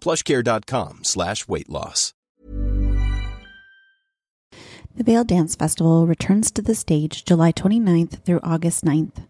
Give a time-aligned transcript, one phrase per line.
[0.00, 2.14] plushcare.com slash weight loss.
[4.98, 9.26] The Vail Dance Festival returns to the stage July 29th through August 9th.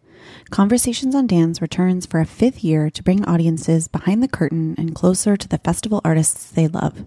[0.50, 4.94] Conversations on Dance returns for a fifth year to bring audiences behind the curtain and
[4.94, 7.04] closer to the festival artists they love.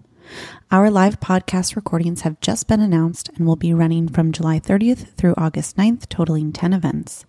[0.70, 5.14] Our live podcast recordings have just been announced and will be running from July 30th
[5.14, 7.24] through August 9th, totaling 10 events.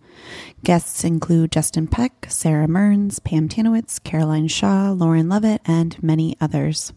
[0.64, 6.94] Guests include Justin Peck, Sara Mearns, Pam Tanowitz, Caroline Shaw, Lauren Lovette, and many others.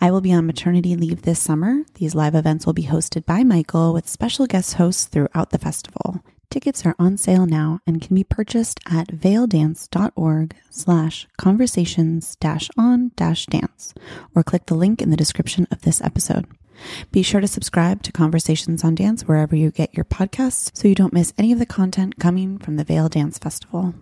[0.00, 1.82] I will be on maternity leave this summer.
[1.94, 6.22] These live events will be hosted by Michael with special guest hosts throughout the festival.
[6.56, 13.12] Tickets are on sale now and can be purchased at vaildance.org slash conversations dash on
[13.14, 13.92] dash dance
[14.34, 16.46] or click the link in the description of this episode.
[17.12, 20.94] Be sure to subscribe to Conversations on Dance wherever you get your podcasts so you
[20.94, 23.94] don't miss any of the content coming from the Vail Dance Festival.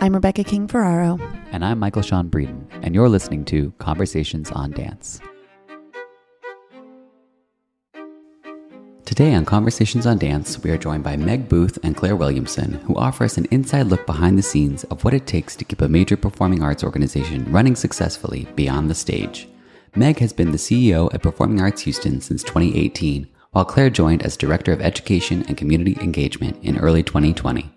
[0.00, 1.16] I'm Rebecca King Ferraro.
[1.52, 5.20] And I'm Michael Sean Breeden, and you're listening to Conversations on Dance.
[9.12, 12.96] Today on Conversations on Dance, we are joined by Meg Booth and Claire Williamson, who
[12.96, 15.88] offer us an inside look behind the scenes of what it takes to keep a
[15.88, 19.46] major performing arts organization running successfully beyond the stage.
[19.94, 24.34] Meg has been the CEO at Performing Arts Houston since 2018, while Claire joined as
[24.34, 27.70] Director of Education and Community Engagement in early 2020.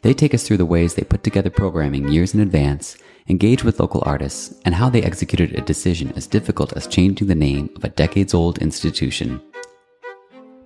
[0.00, 2.96] They take us through the ways they put together programming years in advance,
[3.28, 7.34] engage with local artists, and how they executed a decision as difficult as changing the
[7.34, 9.38] name of a decades old institution.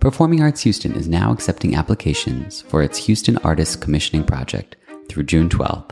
[0.01, 4.77] Performing Arts Houston is now accepting applications for its Houston Artists Commissioning Project
[5.09, 5.91] through June 12th.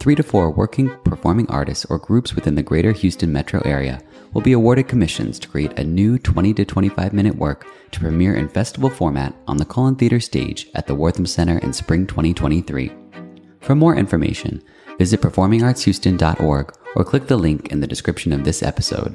[0.00, 4.02] Three to four working performing artists or groups within the greater Houston metro area
[4.32, 8.34] will be awarded commissions to create a new 20 to 25 minute work to premiere
[8.34, 12.92] in festival format on the Cullen Theater stage at the Wortham Center in spring 2023.
[13.60, 14.62] For more information,
[14.98, 19.14] visit performingartshouston.org or click the link in the description of this episode.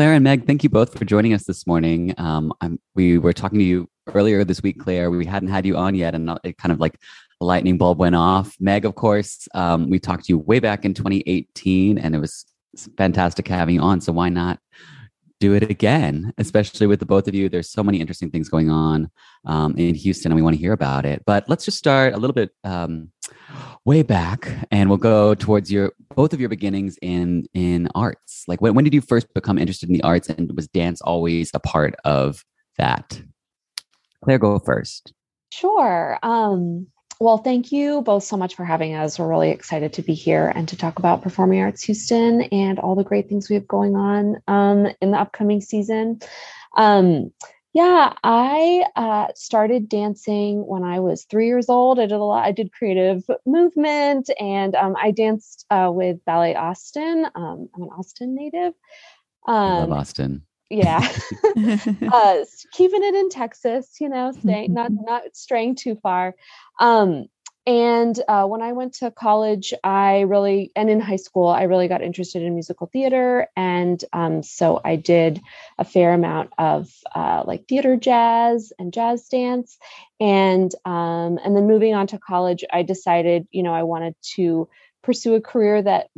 [0.00, 2.14] Claire and Meg, thank you both for joining us this morning.
[2.16, 2.54] Um,
[2.94, 5.10] we were talking to you earlier this week, Claire.
[5.10, 6.98] We hadn't had you on yet, and it kind of like
[7.42, 8.56] a lightning bulb went off.
[8.58, 12.46] Meg, of course, um, we talked to you way back in 2018, and it was
[12.96, 14.00] fantastic having you on.
[14.00, 14.58] So why not
[15.38, 16.32] do it again?
[16.38, 19.10] Especially with the both of you, there's so many interesting things going on
[19.44, 21.22] um, in Houston, and we want to hear about it.
[21.26, 23.10] But let's just start a little bit um,
[23.84, 28.44] way back, and we'll go towards your both of your beginnings in in arts.
[28.48, 31.50] Like when when did you first become interested in the arts, and was dance always
[31.54, 32.44] a part of
[32.78, 33.20] that?
[34.22, 35.12] Claire, go first.
[35.52, 36.18] Sure.
[36.22, 36.86] Um,
[37.20, 39.18] well, thank you both so much for having us.
[39.18, 42.94] We're really excited to be here and to talk about Performing Arts Houston and all
[42.94, 46.20] the great things we have going on um, in the upcoming season.
[46.78, 47.30] Um,
[47.72, 52.00] yeah, I uh, started dancing when I was three years old.
[52.00, 52.44] I did a lot.
[52.44, 57.26] I did creative movement, and um, I danced uh, with Ballet Austin.
[57.34, 58.72] Um, I'm an Austin native.
[59.46, 60.42] Um, I love Austin.
[60.68, 60.98] Yeah,
[62.12, 62.36] uh,
[62.72, 66.34] keeping it in Texas, you know, staying not not straying too far.
[66.80, 67.26] Um,
[67.66, 71.88] and uh, when I went to college, I really, and in high school, I really
[71.88, 73.48] got interested in musical theater.
[73.54, 75.40] And um, so I did
[75.78, 79.76] a fair amount of uh, like theater jazz and jazz dance.
[80.18, 84.68] And, um, and then moving on to college, I decided, you know, I wanted to
[85.02, 86.08] pursue a career that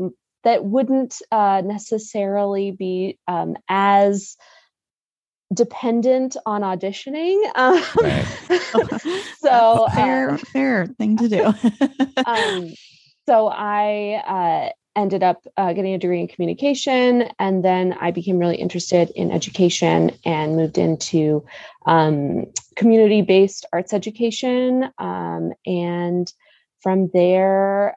[0.45, 4.37] that wouldn't uh, necessarily be um, as
[5.53, 7.41] dependent on auditioning.
[7.55, 9.23] Um, right.
[9.39, 11.45] so fair, uh, fair thing to do.
[12.27, 12.73] um,
[13.27, 18.39] so I uh, ended up uh, getting a degree in communication, and then I became
[18.39, 21.45] really interested in education and moved into
[21.87, 22.47] um,
[22.77, 24.91] community-based arts education.
[24.99, 26.33] Um, and
[26.81, 27.97] from there,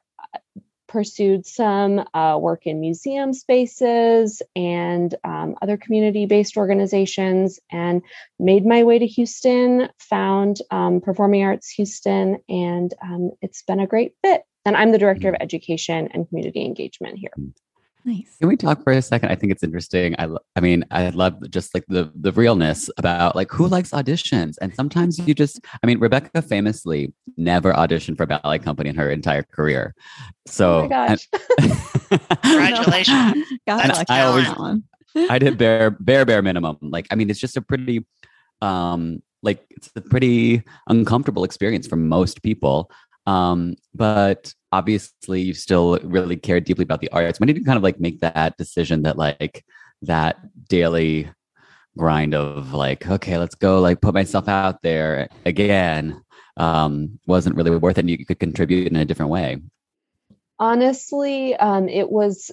[0.96, 8.00] pursued some uh, work in museum spaces and um, other community based organizations and
[8.38, 13.86] made my way to Houston, found um, Performing Arts Houston, and um, it's been a
[13.86, 14.44] great fit.
[14.64, 15.42] And I'm the director of mm.
[15.42, 17.34] education and community engagement here.
[18.06, 18.36] Nice.
[18.38, 19.30] Can we talk for a second?
[19.30, 20.14] I think it's interesting.
[20.16, 24.54] I, I mean, I love just like the the realness about like who likes auditions,
[24.60, 25.60] and sometimes you just.
[25.82, 29.92] I mean, Rebecca famously never auditioned for a ballet company in her entire career.
[30.46, 31.28] So, oh my gosh!
[32.42, 33.44] congratulations!
[33.66, 34.46] God, I always,
[35.28, 36.78] I did bare bare bare minimum.
[36.80, 38.06] Like, I mean, it's just a pretty,
[38.62, 42.88] um, like it's a pretty uncomfortable experience for most people.
[43.26, 47.40] Um, but obviously you still really care deeply about the arts.
[47.40, 49.64] When did you kind of like make that decision that like
[50.02, 50.38] that
[50.68, 51.30] daily
[51.96, 56.22] grind of like, okay, let's go like put myself out there again
[56.56, 59.58] um, wasn't really worth it and you could contribute in a different way?
[60.58, 62.50] Honestly, um, it was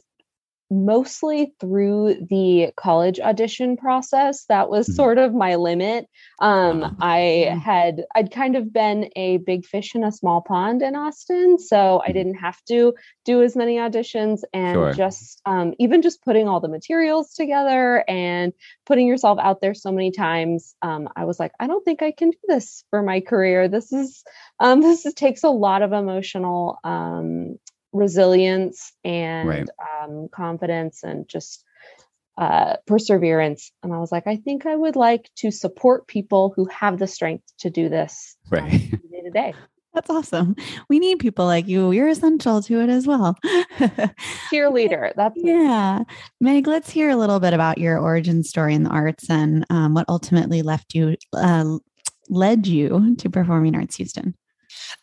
[0.74, 4.96] mostly through the college audition process that was mm-hmm.
[4.96, 6.08] sort of my limit
[6.40, 6.96] um, uh-huh.
[7.00, 11.58] i had i'd kind of been a big fish in a small pond in austin
[11.60, 12.14] so i mm-hmm.
[12.14, 12.94] didn't have to
[13.26, 14.94] do as many auditions and sure.
[14.94, 18.54] just um, even just putting all the materials together and
[18.86, 22.12] putting yourself out there so many times um, i was like i don't think i
[22.12, 24.24] can do this for my career this is
[24.60, 27.60] um, this is, takes a lot of emotional um,
[27.94, 29.70] resilience and right.
[30.02, 31.64] um, confidence and just
[32.38, 33.72] uh, perseverance.
[33.84, 37.08] And I was like, I think I would like to support people who have the
[37.08, 38.72] strength to do this right.
[39.12, 39.54] day to day.
[39.94, 40.56] That's awesome.
[40.90, 41.92] We need people like you.
[41.92, 43.38] You're essential to it as well.
[44.52, 45.14] Cheerleader.
[45.16, 46.04] That's yeah.
[46.42, 49.94] Meg, let's hear a little bit about your origin story in the arts and um,
[49.94, 51.78] what ultimately left you, uh,
[52.28, 54.34] led you to Performing Arts Houston.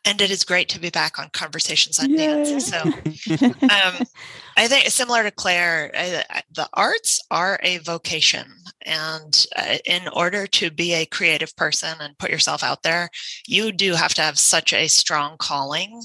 [0.04, 2.16] And it is great to be back on Conversations on Yay.
[2.16, 2.66] Dance.
[2.66, 2.78] So
[3.44, 4.06] um,
[4.56, 8.46] I think similar to Claire, I, the arts are a vocation.
[8.82, 13.10] And uh, in order to be a creative person and put yourself out there,
[13.46, 16.02] you do have to have such a strong calling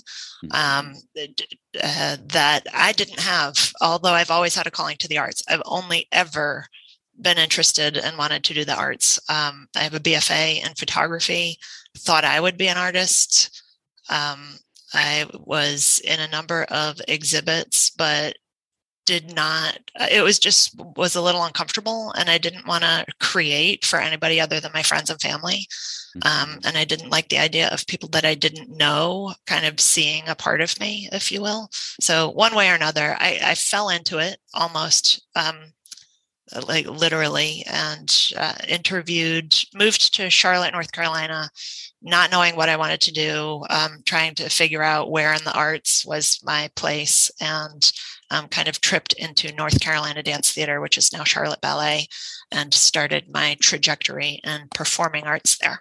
[0.51, 3.71] um, uh, that I didn't have.
[3.81, 6.67] Although I've always had a calling to the arts, I've only ever
[7.19, 9.19] been interested and wanted to do the arts.
[9.29, 11.57] Um, I have a BFA in photography,
[11.97, 13.63] thought I would be an artist.
[14.09, 14.59] Um,
[14.93, 18.35] I was in a number of exhibits, but
[19.05, 19.77] did not
[20.11, 24.41] it was just was a little uncomfortable and i didn't want to create for anybody
[24.41, 25.67] other than my friends and family
[26.17, 26.27] mm-hmm.
[26.27, 29.79] um, and i didn't like the idea of people that i didn't know kind of
[29.79, 31.69] seeing a part of me if you will
[32.01, 35.73] so one way or another i, I fell into it almost um,
[36.67, 41.49] like literally and uh, interviewed moved to charlotte north carolina
[42.05, 45.57] not knowing what I wanted to do, um, trying to figure out where in the
[45.57, 47.91] arts was my place, and
[48.29, 52.07] um, kind of tripped into North Carolina Dance Theater, which is now Charlotte Ballet,
[52.51, 55.79] and started my trajectory in performing arts there.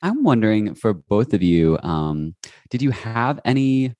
[0.00, 2.34] I'm wondering for both of you, um,
[2.70, 3.94] did you have any,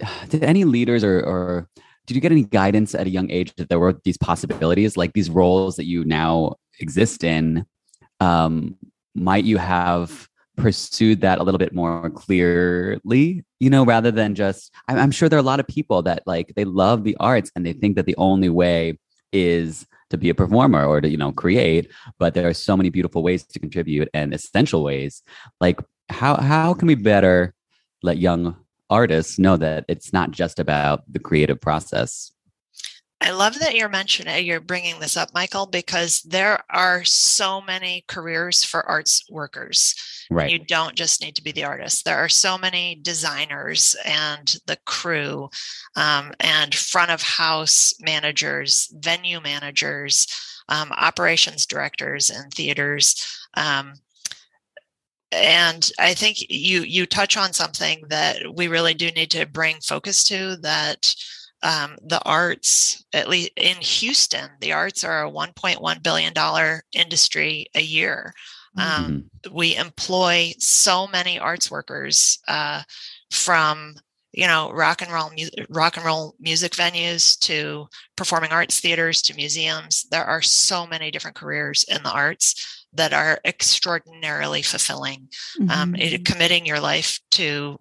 [0.28, 1.68] did any leaders or, or
[2.08, 5.12] did you get any guidance at a young age that there were these possibilities, like
[5.12, 7.66] these roles that you now exist in?
[8.18, 8.76] Um,
[9.14, 14.74] might you have pursued that a little bit more clearly you know rather than just
[14.88, 17.64] i'm sure there are a lot of people that like they love the arts and
[17.64, 18.98] they think that the only way
[19.32, 21.88] is to be a performer or to you know create
[22.18, 25.22] but there are so many beautiful ways to contribute and essential ways
[25.60, 27.54] like how how can we better
[28.02, 28.56] let young
[28.90, 32.32] artists know that it's not just about the creative process
[33.20, 38.04] I love that you're mentioning you're bringing this up, Michael, because there are so many
[38.06, 39.94] careers for arts workers.
[40.30, 40.50] Right.
[40.50, 42.04] You don't just need to be the artist.
[42.04, 45.50] There are so many designers and the crew,
[45.96, 50.26] um, and front of house managers, venue managers,
[50.68, 53.26] um, operations directors in theaters.
[53.54, 53.94] Um,
[55.32, 59.76] and I think you you touch on something that we really do need to bring
[59.80, 61.14] focus to that
[61.62, 67.66] um, the arts, at least in Houston, the arts are a 1.1 billion dollar industry
[67.74, 68.32] a year.
[68.76, 69.54] Um, mm-hmm.
[69.54, 72.82] We employ so many arts workers uh,
[73.30, 73.96] from
[74.32, 79.20] you know rock and roll mu- rock and roll music venues to performing arts theaters
[79.22, 80.06] to museums.
[80.10, 85.28] There are so many different careers in the arts that are extraordinarily fulfilling.
[85.60, 85.70] Um, mm-hmm.
[85.70, 87.78] Um, it, committing your life to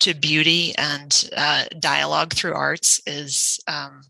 [0.00, 4.02] to beauty and uh, dialogue through arts is um,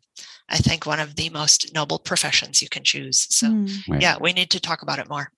[0.48, 3.26] I think one of the most noble professions you can choose.
[3.30, 3.88] So, mm.
[3.88, 4.02] right.
[4.02, 5.30] yeah, we need to talk about it more.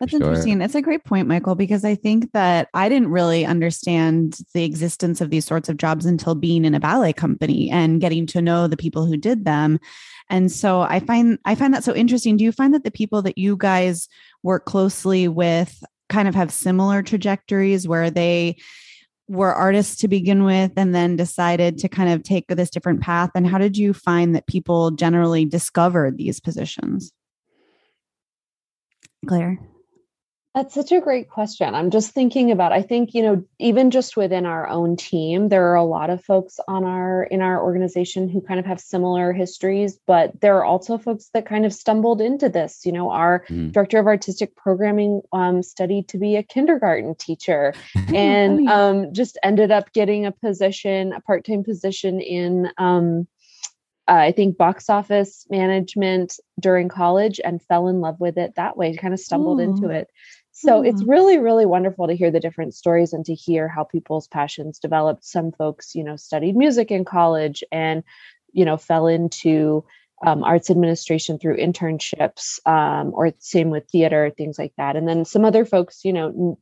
[0.00, 0.20] That's sure.
[0.20, 0.58] interesting.
[0.58, 5.20] That's a great point, Michael, because I think that I didn't really understand the existence
[5.20, 8.68] of these sorts of jobs until being in a ballet company and getting to know
[8.68, 9.80] the people who did them.
[10.30, 12.36] And so I find I find that so interesting.
[12.36, 14.08] Do you find that the people that you guys
[14.42, 18.56] work closely with kind of have similar trajectories where they
[19.28, 23.30] were artists to begin with and then decided to kind of take this different path?
[23.34, 27.12] And how did you find that people generally discovered these positions?
[29.26, 29.58] Claire
[30.58, 31.72] that's such a great question.
[31.72, 35.70] I'm just thinking about I think, you know, even just within our own team, there
[35.70, 39.32] are a lot of folks on our in our organization who kind of have similar
[39.32, 42.84] histories, but there are also folks that kind of stumbled into this.
[42.84, 43.70] You know, our mm.
[43.70, 47.72] director of artistic programming um, studied to be a kindergarten teacher
[48.12, 53.28] and um, just ended up getting a position, a part-time position in um,
[54.08, 58.76] uh, I think box office management during college and fell in love with it that
[58.76, 59.64] way, kind of stumbled Ooh.
[59.64, 60.08] into it.
[60.60, 60.88] So mm.
[60.88, 64.80] it's really, really wonderful to hear the different stories and to hear how people's passions
[64.80, 65.24] developed.
[65.24, 68.02] Some folks, you know, studied music in college and,
[68.52, 69.84] you know, fell into
[70.26, 74.96] um, arts administration through internships, um, or same with theater, things like that.
[74.96, 76.56] And then some other folks, you know, n-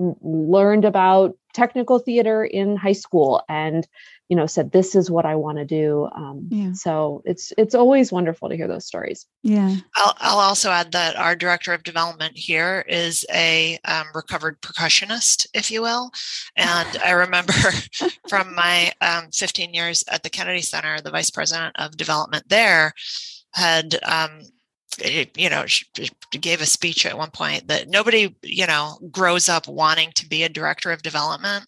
[0.00, 3.86] learned about technical theater in high school and
[4.28, 6.08] you know said this is what i want to do.
[6.14, 6.72] Um, yeah.
[6.72, 9.26] so it's it's always wonderful to hear those stories.
[9.42, 9.76] Yeah.
[9.96, 15.46] I'll, I'll also add that our director of development here is a um, recovered percussionist
[15.52, 16.10] if you will.
[16.56, 17.54] And i remember
[18.28, 22.92] from my um, 15 years at the kennedy center the vice president of development there
[23.52, 24.42] had um,
[25.36, 25.86] you know, she
[26.32, 30.42] gave a speech at one point that nobody, you know, grows up wanting to be
[30.42, 31.64] a director of development,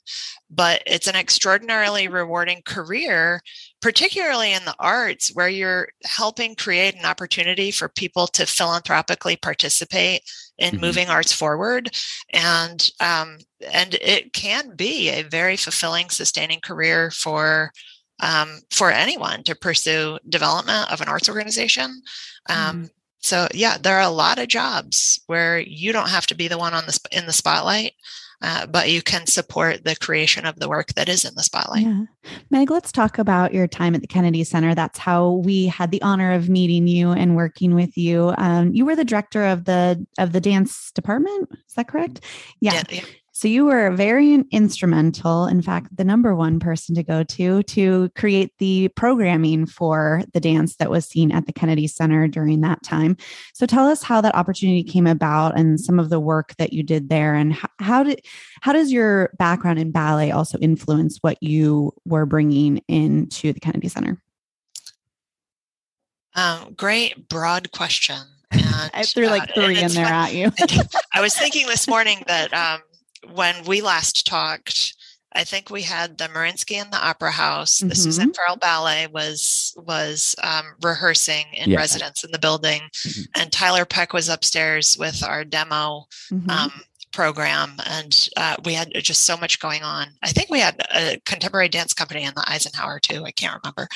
[0.51, 3.41] but it's an extraordinarily rewarding career,
[3.81, 10.23] particularly in the arts, where you're helping create an opportunity for people to philanthropically participate
[10.59, 10.81] in mm-hmm.
[10.81, 11.91] moving arts forward,
[12.31, 13.39] and um,
[13.73, 17.73] and it can be a very fulfilling, sustaining career for.
[18.21, 22.03] Um, for anyone to pursue development of an arts organization.
[22.49, 22.91] Um, mm
[23.23, 26.59] so yeah, there are a lot of jobs where you don't have to be the
[26.59, 27.93] one on the in the spotlight.
[28.45, 31.87] Uh, but you can support the creation of the work that is in the spotlight.
[31.87, 32.03] Yeah.
[32.51, 34.75] Meg, let's talk about your time at the Kennedy Center.
[34.75, 38.35] That's how we had the honor of meeting you and working with you.
[38.39, 41.51] Um, you were the director of the of the dance department.
[41.53, 42.25] Is that correct?
[42.59, 42.75] Yeah.
[42.75, 43.05] yeah, yeah.
[43.43, 48.09] So you were very instrumental, in fact, the number one person to go to to
[48.15, 52.85] create the programming for the dance that was seen at the Kennedy Center during that
[52.85, 53.17] time.
[53.53, 56.85] So tell us how that opportunity came about and some of the work that you
[56.85, 58.21] did there and how, how did
[58.61, 63.89] how does your background in ballet also influence what you were bringing into the Kennedy
[63.89, 64.23] Center?
[66.37, 68.19] Um, great broad question.
[68.53, 70.53] And, I threw like uh, three in there at you.
[71.15, 72.83] I was thinking this morning that um,
[73.31, 74.95] when we last talked,
[75.35, 77.79] I think we had the Mariinsky in the Opera House.
[77.79, 77.89] Mm-hmm.
[77.89, 81.79] The Suzanne Farrell Ballet was was um, rehearsing in yeah.
[81.79, 83.41] residence in the building, mm-hmm.
[83.41, 86.51] and Tiler Peck was upstairs with our demo mm-hmm.
[86.51, 86.73] um,
[87.13, 90.09] program, and uh, we had just so much going on.
[90.23, 93.25] I think we had a contemporary dance company in the Eisenhower too.
[93.25, 93.89] I can't remember,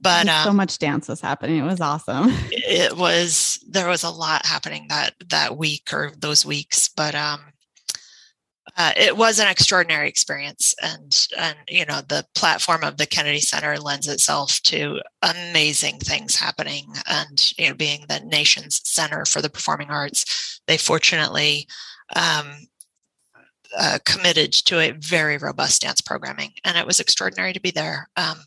[0.00, 1.58] but um, so much dance was happening.
[1.58, 2.32] It was awesome.
[2.50, 7.40] It was there was a lot happening that that week or those weeks, but um,
[8.76, 13.40] uh, it was an extraordinary experience and and you know the platform of the kennedy
[13.40, 19.42] center lends itself to amazing things happening and you know being the nation's center for
[19.42, 20.60] the performing arts.
[20.66, 21.66] They fortunately
[22.14, 22.68] um,
[23.76, 28.08] uh, committed to a very robust dance programming and it was extraordinary to be there.
[28.16, 28.44] Um,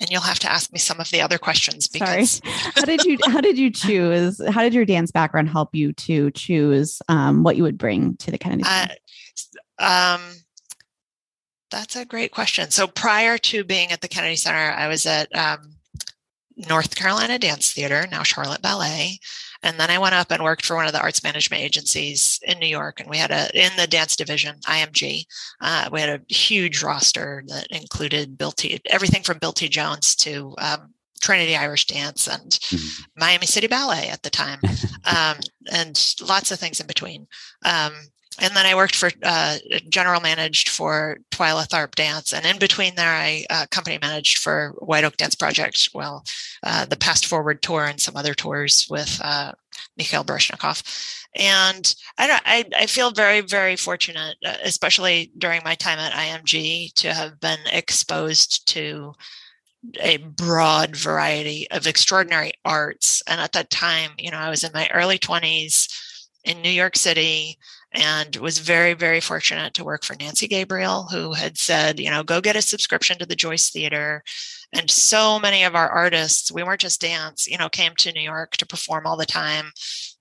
[0.00, 2.52] and you'll have to ask me some of the other questions because Sorry.
[2.74, 6.30] how did you how did you choose how did your dance background help you to
[6.32, 8.86] choose um, what you would bring to the kennedy uh,
[9.80, 10.20] um,
[11.70, 12.70] that's a great question.
[12.70, 15.74] So prior to being at the Kennedy Center, I was at um,
[16.56, 19.18] North Carolina Dance Theater, now Charlotte Ballet.
[19.62, 22.58] And then I went up and worked for one of the arts management agencies in
[22.58, 23.00] New York.
[23.00, 25.24] And we had a, in the dance division, IMG,
[25.60, 29.68] uh, we had a huge roster that included Bill T, everything from Bill T.
[29.68, 33.02] Jones to um, Trinity Irish Dance and mm-hmm.
[33.16, 34.60] Miami City Ballet at the time,
[35.04, 35.36] um,
[35.72, 37.26] and lots of things in between.
[37.64, 37.92] Um,
[38.40, 42.94] and then I worked for uh, general managed for Twyla Tharp Dance, and in between
[42.94, 45.90] there, I uh, company managed for White Oak Dance Project.
[45.94, 46.24] Well,
[46.62, 49.52] uh, the Past Forward tour and some other tours with uh,
[49.96, 50.82] Mikhail Baryshnikov.
[51.36, 52.42] And I, don't.
[52.44, 57.40] I, I feel very very fortunate, uh, especially during my time at IMG, to have
[57.40, 59.14] been exposed to
[60.00, 63.22] a broad variety of extraordinary arts.
[63.26, 65.88] And at that time, you know, I was in my early 20s
[66.44, 67.58] in New York City
[67.92, 72.22] and was very, very fortunate to work for Nancy Gabriel, who had said, you know,
[72.22, 74.22] go get a subscription to the Joyce Theater.
[74.74, 78.20] And so many of our artists, we weren't just dance, you know, came to New
[78.20, 79.72] York to perform all the time.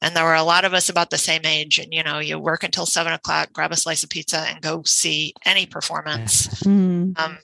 [0.02, 1.80] And there were a lot of us about the same age.
[1.80, 4.84] And, you know, you work until seven o'clock, grab a slice of pizza, and go
[4.86, 6.48] see any performance.
[6.64, 7.20] Mm.
[7.20, 7.38] Um,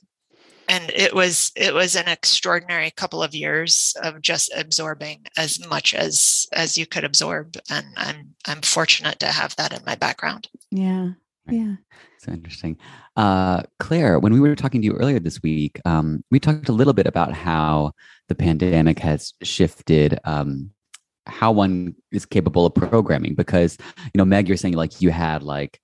[0.73, 5.93] and it was it was an extraordinary couple of years of just absorbing as much
[5.93, 7.57] as as you could absorb.
[7.69, 10.49] And i'm i'm fortunate to have that in my background.
[10.71, 11.11] Yeah
[11.49, 11.75] yeah.
[12.19, 12.77] So interesting.
[13.17, 16.73] Uh, claire when we were talking to you earlier this week um, we talked a
[16.73, 17.91] little bit about how
[18.27, 20.71] the pandemic has shifted um,
[21.27, 25.43] how one is capable of programming because you know meg you're saying like you had
[25.43, 25.79] like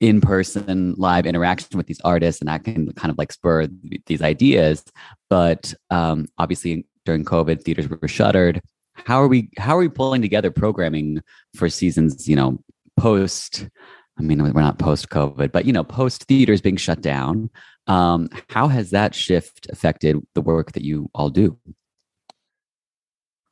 [0.00, 3.68] in person live interaction with these artists and that can kind of like spur
[4.06, 4.84] these ideas.
[5.30, 8.60] But um, obviously during covid theaters were shuttered.
[8.94, 11.22] How are we how are we pulling together programming
[11.54, 12.58] for seasons you know
[12.98, 13.68] post
[14.18, 17.50] i mean we're not post covid but you know post theaters being shut down?
[17.86, 21.56] Um, how has that shift affected the work that you all do?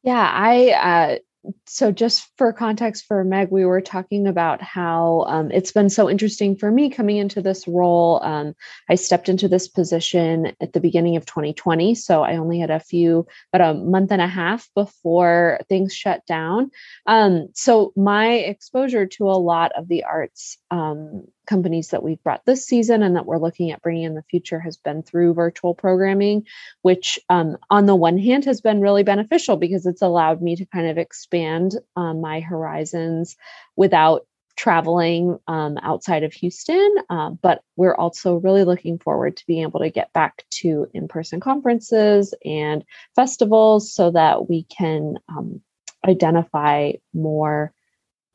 [0.02, 1.18] Yeah i uh,
[1.66, 6.08] so just for context for meg we were talking about how um, it's been so
[6.10, 8.20] interesting for me coming into this role.
[8.22, 8.54] Um,
[8.88, 12.80] i stepped into this position at the beginning of 2020 so i only had a
[12.80, 16.70] few about a month and a half before things shut down.
[17.06, 22.44] Um, so my exposure to a lot of the arts um, companies that we've brought
[22.44, 25.74] this season and that we're looking at bringing in the future has been through virtual
[25.74, 26.44] programming,
[26.82, 30.66] which um, on the one hand has been really beneficial because it's allowed me to
[30.66, 33.36] kind of expand um, my horizons
[33.76, 36.94] without traveling um, outside of Houston.
[37.10, 41.08] Uh, but we're also really looking forward to being able to get back to in
[41.08, 45.60] person conferences and festivals so that we can um,
[46.06, 47.72] identify more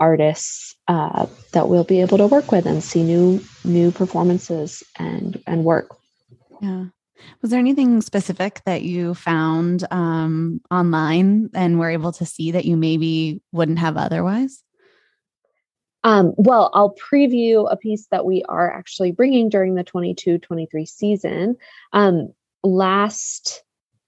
[0.01, 5.41] artists uh, that we'll be able to work with and see new new performances and
[5.47, 5.95] and work.
[6.61, 6.85] Yeah.
[7.41, 12.65] Was there anything specific that you found um, online and were able to see that
[12.65, 14.63] you maybe wouldn't have otherwise?
[16.03, 20.85] Um, well, I'll preview a piece that we are actually bringing during the 22 23
[20.87, 21.57] season.
[21.93, 22.33] Um,
[22.63, 23.63] last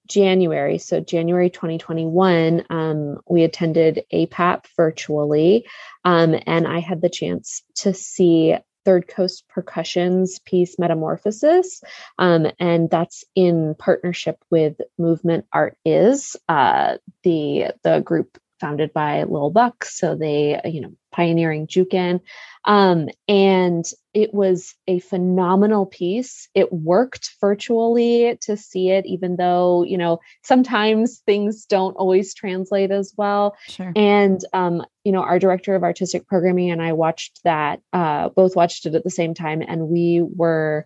[0.07, 5.65] January, so January 2021, um, we attended APAP virtually,
[6.03, 11.81] um, and I had the chance to see Third Coast Percussion's piece Metamorphosis,
[12.19, 19.23] um, and that's in partnership with Movement Art Is, uh, the the group founded by
[19.23, 19.85] Lil Buck.
[19.85, 22.19] So they, you know, pioneering Jookin.
[22.65, 26.47] Um, and it was a phenomenal piece.
[26.53, 32.91] It worked virtually to see it, even though, you know, sometimes things don't always translate
[32.91, 33.55] as well.
[33.67, 33.91] Sure.
[33.95, 38.55] And, um, you know, our director of artistic programming and I watched that, uh, both
[38.55, 40.85] watched it at the same time, and we were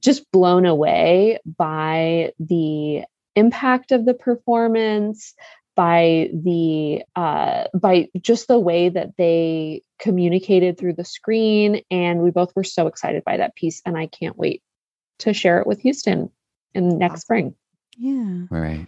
[0.00, 3.04] just blown away by the
[3.36, 5.34] impact of the performance
[5.78, 12.32] by the uh, by just the way that they communicated through the screen and we
[12.32, 14.60] both were so excited by that piece and i can't wait
[15.20, 16.30] to share it with houston
[16.74, 17.54] in next spring.
[17.96, 18.46] Yeah.
[18.50, 18.86] All right.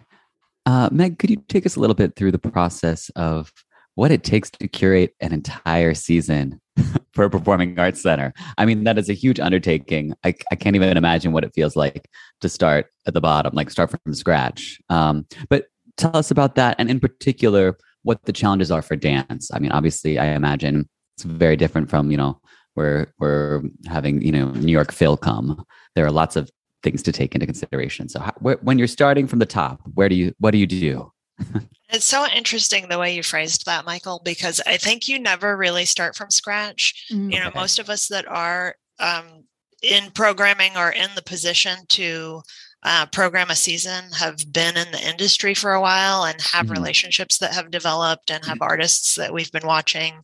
[0.66, 3.53] Uh, meg could you take us a little bit through the process of
[3.94, 6.61] what it takes to curate an entire season
[7.12, 8.33] for a performing arts center?
[8.59, 10.14] I mean that is a huge undertaking.
[10.24, 12.09] I, I can't even imagine what it feels like
[12.40, 14.81] to start at the bottom like start from scratch.
[14.88, 15.66] Um, but
[16.01, 19.51] tell us about that and in particular what the challenges are for dance.
[19.53, 22.41] I mean obviously i imagine it's very different from you know
[22.77, 25.63] we're we're having you know new york phil come.
[25.95, 26.51] There are lots of
[26.83, 28.09] things to take into consideration.
[28.09, 30.67] So how, wh- when you're starting from the top where do you what do you
[30.67, 31.13] do?
[31.93, 35.85] It's so interesting the way you phrased that michael because i think you never really
[35.85, 36.85] start from scratch.
[37.11, 37.31] Mm-hmm.
[37.33, 39.27] you know most of us that are um,
[39.83, 42.43] in programming are in the position to
[42.83, 46.75] uh, program a season have been in the industry for a while and have mm-hmm.
[46.75, 48.71] relationships that have developed and have mm-hmm.
[48.71, 50.14] artists that we've been watching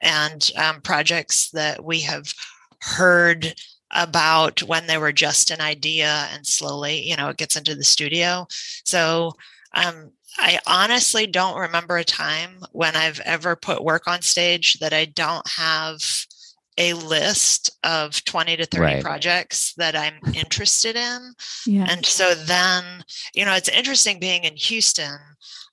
[0.00, 2.32] and um, projects that we have
[2.80, 3.54] heard
[3.90, 7.84] about when they were just an idea and slowly you know it gets into the
[7.84, 8.46] studio
[8.84, 9.32] so
[9.74, 14.92] um, I honestly don't remember a time when I've ever put work on stage that
[14.92, 16.00] I don't have
[16.76, 19.02] a list of 20 to 30 right.
[19.02, 21.34] projects that I'm interested in.
[21.66, 21.86] Yeah.
[21.88, 25.18] And so then, you know, it's interesting being in Houston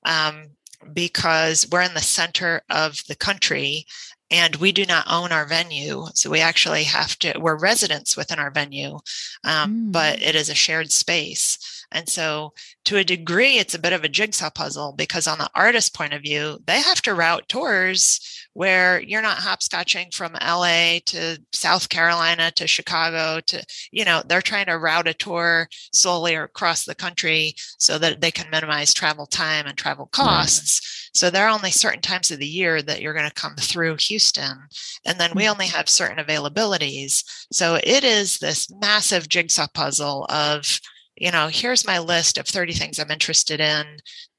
[0.06, 0.48] um,
[0.94, 3.86] because we're in the center of the country
[4.30, 6.06] and we do not own our venue.
[6.14, 9.00] So we actually have to, we're residents within our venue,
[9.44, 9.92] um, mm.
[9.92, 11.58] but it is a shared space.
[11.92, 12.54] And so,
[12.86, 16.14] to a degree, it's a bit of a jigsaw puzzle because, on the artist point
[16.14, 21.90] of view, they have to route tours where you're not hopscotching from LA to South
[21.90, 26.96] Carolina to Chicago to, you know, they're trying to route a tour solely across the
[26.96, 30.82] country so that they can minimize travel time and travel costs.
[30.84, 31.02] Right.
[31.14, 33.98] So there are only certain times of the year that you're going to come through
[34.00, 34.58] Houston.
[35.06, 35.78] And then we only mm-hmm.
[35.78, 37.24] have certain availabilities.
[37.52, 40.80] So it is this massive jigsaw puzzle of,
[41.16, 43.86] you know, here's my list of 30 things I'm interested in.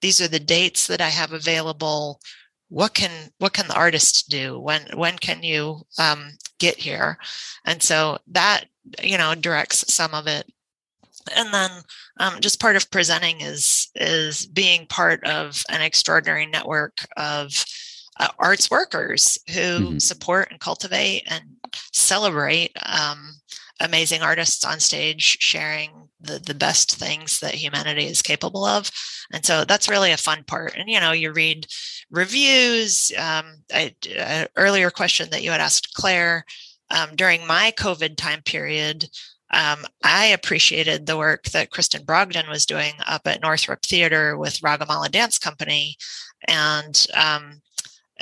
[0.00, 2.20] These are the dates that I have available.
[2.72, 4.58] What can what can the artist do?
[4.58, 7.18] When when can you um, get here?
[7.66, 8.64] And so that
[9.02, 10.50] you know directs some of it.
[11.36, 11.70] And then
[12.18, 17.62] um, just part of presenting is is being part of an extraordinary network of
[18.18, 19.98] uh, arts workers who mm-hmm.
[19.98, 21.42] support and cultivate and
[21.92, 23.34] celebrate um,
[23.82, 28.90] amazing artists on stage sharing the, the best things that humanity is capable of.
[29.32, 30.76] And so that's really a fun part.
[30.76, 31.66] And, you know, you read
[32.10, 33.12] reviews.
[33.18, 36.44] Um, I, uh, earlier question that you had asked Claire
[36.90, 39.08] um, during my COVID time period,
[39.50, 44.60] um, I appreciated the work that Kristen Brogdon was doing up at Northrop Theater with
[44.60, 45.96] Ragamala Dance Company.
[46.48, 47.60] And um,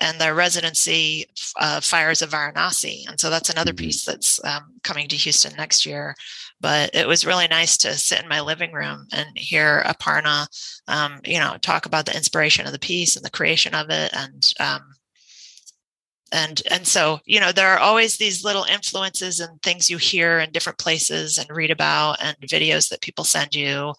[0.01, 3.09] and the residency uh, Fires of Varanasi.
[3.09, 3.87] And so that's another mm-hmm.
[3.87, 6.15] piece that's um, coming to Houston next year.
[6.61, 10.47] But it was really nice to sit in my living room and hear Aparna,
[10.89, 14.13] um, you know, talk about the inspiration of the piece and the creation of it,
[14.15, 14.95] and um,
[16.33, 20.39] and and so you know there are always these little influences and things you hear
[20.39, 23.95] in different places and read about and videos that people send you.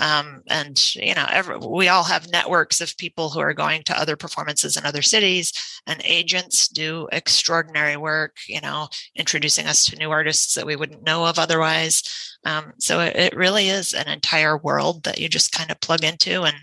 [0.00, 3.98] Um, and you know every, we all have networks of people who are going to
[3.98, 5.52] other performances in other cities
[5.86, 11.04] and agents do extraordinary work you know introducing us to new artists that we wouldn't
[11.04, 12.02] know of otherwise.
[12.44, 16.04] Um, so it, it really is an entire world that you just kind of plug
[16.04, 16.56] into and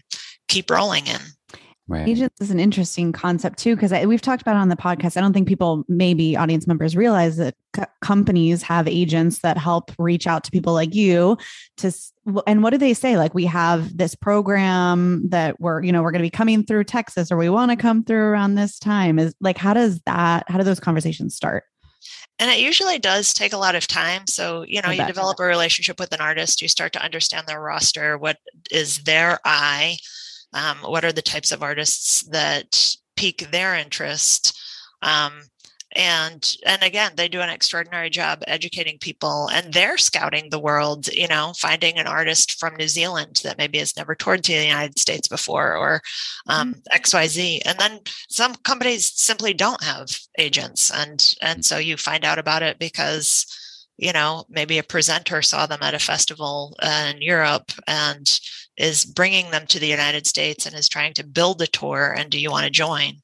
[0.47, 1.21] keep rolling in
[1.89, 2.07] Right.
[2.07, 5.17] Agents is an interesting concept too, because we've talked about it on the podcast.
[5.17, 9.91] I don't think people, maybe audience members, realize that co- companies have agents that help
[9.97, 11.35] reach out to people like you
[11.77, 11.91] to.
[12.45, 13.17] And what do they say?
[13.17, 16.83] Like, we have this program that we're, you know, we're going to be coming through
[16.83, 19.17] Texas, or we want to come through around this time.
[19.17, 20.43] Is like, how does that?
[20.47, 21.63] How do those conversations start?
[22.37, 24.27] And it usually does take a lot of time.
[24.27, 27.59] So, you know, you develop a relationship with an artist, you start to understand their
[27.59, 28.37] roster, what
[28.69, 29.97] is their eye
[30.53, 34.57] um, what are the types of artists that pique their interest?
[35.01, 35.43] Um,
[35.93, 41.07] and and again they do an extraordinary job educating people and they're scouting the world
[41.07, 44.65] you know finding an artist from new zealand that maybe has never toured to the
[44.65, 46.01] united states before or
[46.47, 47.01] um, mm-hmm.
[47.01, 50.07] xyz and then some companies simply don't have
[50.37, 53.47] agents and and so you find out about it because
[53.99, 58.39] you know maybe a presenter saw them at a festival in europe and
[58.79, 62.15] is bringing them to the United States and is trying to build a tour.
[62.17, 63.15] And do you want to join?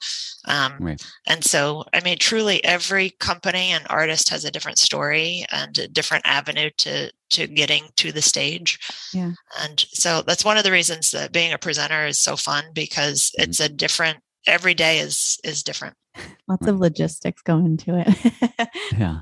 [0.47, 1.01] Um, right.
[1.25, 5.87] And so, I mean, truly, every company and artist has a different story and a
[5.87, 8.77] different avenue to to getting to the stage.
[9.13, 9.31] Yeah.
[9.59, 13.31] And so that's one of the reasons that being a presenter is so fun because
[13.31, 13.49] mm-hmm.
[13.49, 14.19] it's a different.
[14.45, 15.95] Every day is is different.
[16.47, 18.69] Lots of logistics go into it.
[18.97, 19.21] yeah.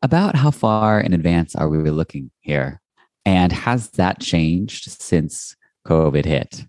[0.00, 2.80] About how far in advance are we looking here?
[3.24, 5.56] And has that changed since
[5.86, 6.64] COVID hit.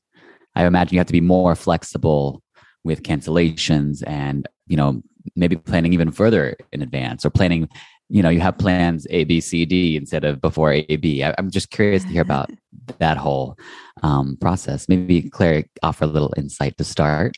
[0.55, 2.41] I imagine you have to be more flexible
[2.83, 5.01] with cancellations and, you know,
[5.35, 7.69] maybe planning even further in advance or planning,
[8.09, 11.23] you know, you have plans A, B, C, D instead of before A, B.
[11.23, 12.49] I, I'm just curious to hear about
[12.97, 13.57] that whole
[14.01, 14.89] um, process.
[14.89, 17.37] Maybe Claire offer a little insight to start.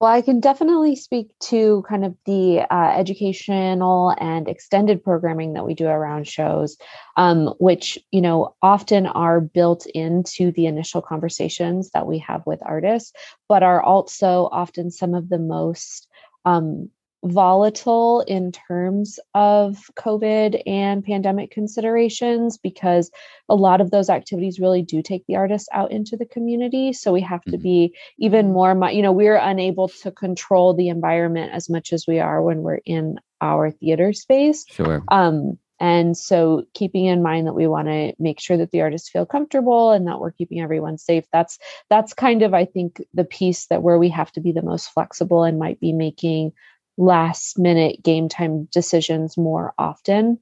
[0.00, 5.66] Well, I can definitely speak to kind of the uh, educational and extended programming that
[5.66, 6.76] we do around shows,
[7.16, 12.60] um, which you know often are built into the initial conversations that we have with
[12.64, 13.12] artists,
[13.48, 16.06] but are also often some of the most
[16.44, 16.90] um,
[17.24, 23.10] volatile in terms of COVID and pandemic considerations because
[23.48, 26.92] a lot of those activities really do take the artists out into the community.
[26.92, 27.62] So we have to mm-hmm.
[27.62, 32.20] be even more, you know, we're unable to control the environment as much as we
[32.20, 34.64] are when we're in our theater space.
[34.68, 35.02] Sure.
[35.08, 39.08] Um, and so keeping in mind that we want to make sure that the artists
[39.08, 41.24] feel comfortable and that we're keeping everyone safe.
[41.32, 44.62] That's that's kind of I think the piece that where we have to be the
[44.62, 46.52] most flexible and might be making
[46.98, 50.38] last minute game time decisions more often.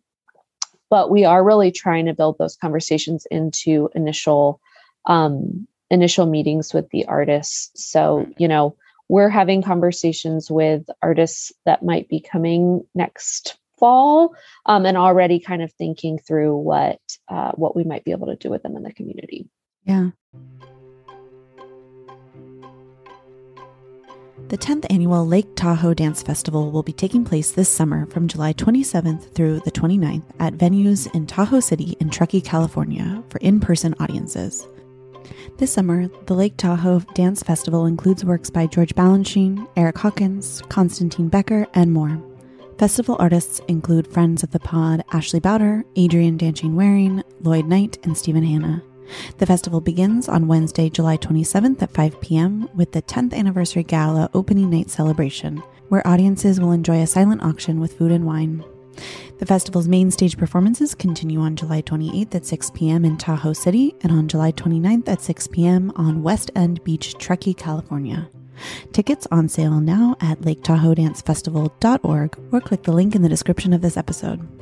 [0.88, 4.61] But we are really trying to build those conversations into initial
[5.07, 7.71] um, initial meetings with the artists.
[7.85, 8.77] So, you know,
[9.09, 15.62] we're having conversations with artists that might be coming next fall um, and already kind
[15.62, 18.83] of thinking through what uh, what we might be able to do with them in
[18.83, 19.49] the community.
[19.85, 20.11] Yeah.
[24.49, 28.53] The 10th annual Lake Tahoe Dance Festival will be taking place this summer from July
[28.53, 33.97] 27th through the 29th at venues in Tahoe City and Truckee, California for in person
[33.99, 34.69] audiences.
[35.59, 41.29] This summer, the Lake Tahoe Dance Festival includes works by George Balanchine, Erick Hawkins, Constantine
[41.29, 42.23] Baecher, and more.
[42.79, 48.45] Festival artists include friends of the pod Ashley Bowder, Adrian Danchig-Waring, Lloyd Knight, and Stephen
[48.45, 48.81] Hanna.
[49.38, 52.69] The festival begins on Wednesday, July 27th at 5 p.m.
[52.75, 57.81] with the 10th anniversary gala opening night celebration, where audiences will enjoy a silent auction
[57.81, 58.64] with food and wine.
[59.38, 63.05] The festival's main stage performances continue on July 28th at 6 p.m.
[63.05, 65.92] in Tahoe City and on July 29th at 6 p.m.
[65.97, 68.31] on West End Beach, Truckee, California.
[68.92, 73.29] Tickets on sale now at lake tahoe dance laketahoedancefestival.org or click the link in the
[73.29, 74.56] description of this episode.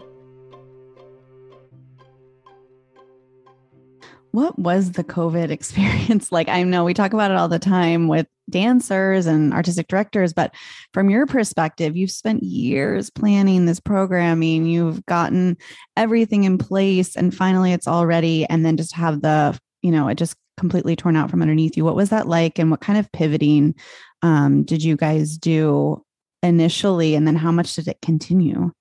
[4.35, 6.49] What was the COVID experience like?
[6.49, 10.53] I know we talk about it all the time with dancers and artistic directors, but
[10.93, 15.57] from your perspective, you've spent years planning this programming, you've gotten
[15.97, 18.45] everything in place, and finally it's all ready.
[18.47, 21.85] And then just have the, you know, it just completely torn out from underneath you.
[21.85, 22.59] What was that like?
[22.59, 23.77] And what kind of pivoting
[24.23, 26.05] um, did you guys do
[26.43, 27.15] initially?
[27.15, 28.73] And then how much did it continue?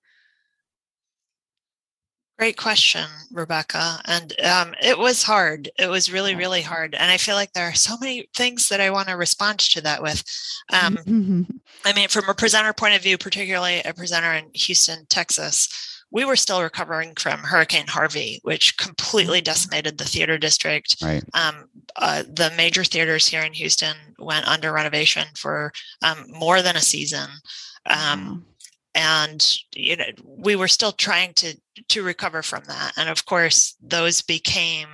[2.44, 4.02] Great question, Rebecca.
[4.04, 5.70] And um, it was hard.
[5.80, 6.94] It was really, really hard.
[6.94, 9.80] And I feel like there are so many things that I want to respond to
[9.80, 10.22] that with.
[10.74, 11.48] Um,
[11.86, 16.26] I mean, from a presenter point of view, particularly a presenter in Houston, Texas, we
[16.26, 19.46] were still recovering from Hurricane Harvey, which completely mm-hmm.
[19.46, 20.98] decimated the theater district.
[21.02, 21.24] Right.
[21.34, 26.76] Um, uh, the major theaters here in Houston went under renovation for um, more than
[26.76, 27.30] a season.
[27.86, 28.46] Um,
[28.96, 31.56] and you know we were still trying to
[31.88, 34.88] to recover from that and of course those became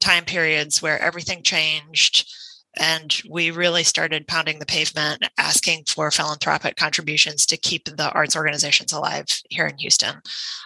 [0.00, 2.32] time periods where everything changed
[2.78, 8.36] and we really started pounding the pavement asking for philanthropic contributions to keep the arts
[8.36, 10.16] organizations alive here in houston.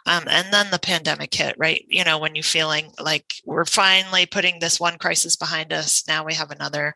[0.06, 1.84] Um, and then the pandemic hit right?
[1.88, 6.24] You know when you're feeling like we're finally putting this one crisis behind us now
[6.24, 6.94] we have another.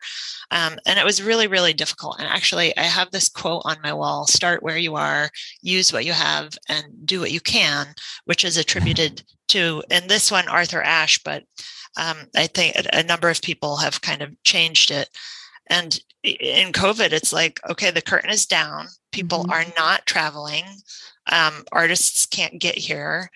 [0.51, 2.19] Um, and it was really really difficult.
[2.19, 5.29] And actually i have this quote on my wall start where you are
[5.61, 7.87] use what you have and do what you can
[8.25, 11.43] which is attributed to in this one arthur ashe but
[11.97, 15.09] um, I think a, number of people have kind of changed it.
[15.67, 18.87] And in COVID, it's like, okay, the curtain is down.
[19.11, 19.51] People mm-hmm.
[19.51, 20.63] are not traveling.
[21.31, 23.29] Um, artists can't get here.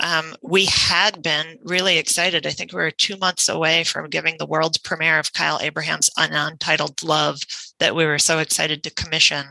[0.00, 2.46] Um, we had been really excited.
[2.46, 6.10] I think we were two months away from giving the world premiere of Kyle Abraham's
[6.16, 7.40] Untitled Love
[7.78, 9.46] that we were so excited to commission.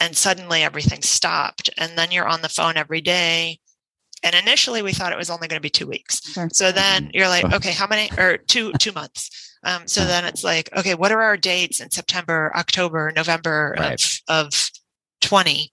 [0.00, 1.70] And suddenly everything stopped.
[1.78, 3.58] And then you're on the phone every day
[4.22, 6.48] and initially we thought it was only going to be two weeks sure.
[6.52, 7.10] so then mm-hmm.
[7.14, 10.94] you're like okay how many or two two months um, so then it's like okay
[10.94, 14.20] what are our dates in september october november right.
[14.28, 14.70] of of
[15.20, 15.72] 20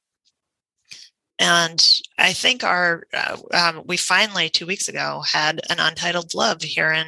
[1.37, 6.61] and I think our uh, um, we finally two weeks ago had an untitled love
[6.61, 7.05] here in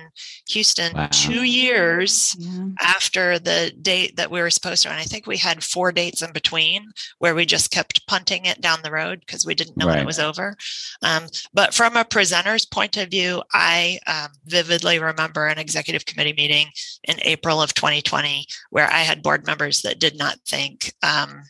[0.49, 1.07] Houston, wow.
[1.11, 2.67] two years yeah.
[2.81, 4.89] after the date that we were supposed to.
[4.89, 8.59] And I think we had four dates in between where we just kept punting it
[8.59, 9.93] down the road because we didn't know right.
[9.93, 10.57] when it was over.
[11.01, 16.33] Um, but from a presenter's point of view, I um, vividly remember an executive committee
[16.33, 16.67] meeting
[17.05, 21.43] in April of 2020 where I had board members that did not think um,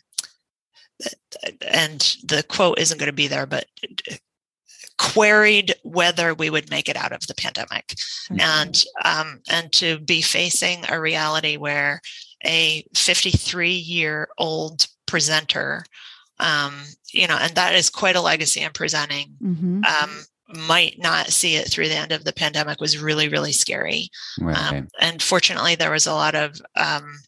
[1.62, 3.66] and the quote isn't going to be there, but
[4.98, 7.94] queried whether we would make it out of the pandemic,
[8.30, 8.40] mm-hmm.
[8.40, 12.00] and um, and to be facing a reality where
[12.44, 15.84] a 53 year old presenter,
[16.40, 16.74] um,
[17.12, 19.34] you know, and that is quite a legacy in presenting.
[19.42, 19.82] Mm-hmm.
[19.84, 20.24] Um,
[20.66, 24.08] might not see it through the end of the pandemic was really really scary
[24.40, 24.56] right.
[24.56, 27.18] um, and fortunately there was a lot of um,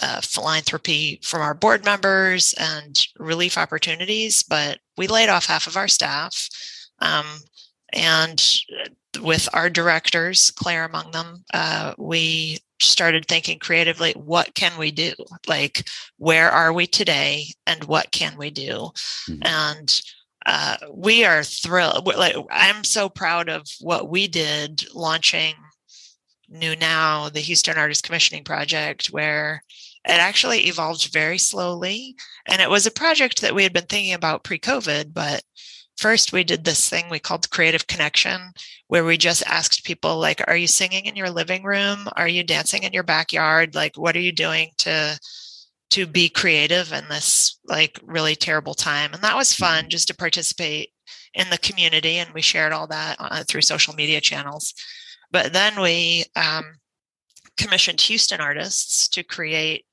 [0.00, 5.76] uh, philanthropy from our board members and relief opportunities, but we laid off half of
[5.76, 6.48] our staff.
[7.00, 7.26] Um,
[7.92, 8.44] and
[9.20, 15.12] with our directors, Claire among them, uh, we started thinking creatively what can we do?
[15.46, 18.90] Like, where are we today and what can we do?
[19.28, 19.42] Mm-hmm.
[19.42, 20.02] And
[20.46, 22.06] uh, we are thrilled.
[22.06, 25.54] Like, I'm so proud of what we did launching
[26.48, 29.62] New Now, the Houston Artist Commissioning Project, where
[30.08, 32.16] it actually evolved very slowly.
[32.46, 35.42] And it was a project that we had been thinking about pre COVID, but
[35.98, 38.52] first we did this thing we called creative connection
[38.86, 42.44] where we just asked people like are you singing in your living room are you
[42.44, 45.18] dancing in your backyard like what are you doing to
[45.90, 49.88] to be creative in this like really terrible time and that was fun mm-hmm.
[49.88, 50.90] just to participate
[51.34, 54.74] in the community and we shared all that uh, through social media channels
[55.32, 56.64] but then we um,
[57.56, 59.84] commissioned houston artists to create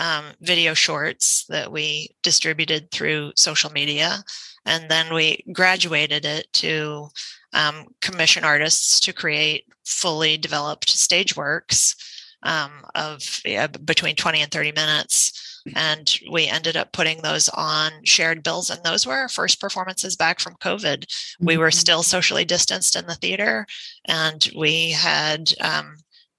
[0.00, 4.24] um, video shorts that we distributed through social media.
[4.64, 7.08] And then we graduated it to
[7.52, 11.94] um, commission artists to create fully developed stage works
[12.42, 15.62] um, of yeah, between 20 and 30 minutes.
[15.76, 18.70] And we ended up putting those on shared bills.
[18.70, 21.04] And those were our first performances back from COVID.
[21.40, 21.78] We were mm-hmm.
[21.78, 23.66] still socially distanced in the theater,
[24.08, 25.96] and we had um,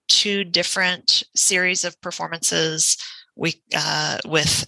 [0.08, 2.98] two different series of performances
[3.36, 4.68] we uh, with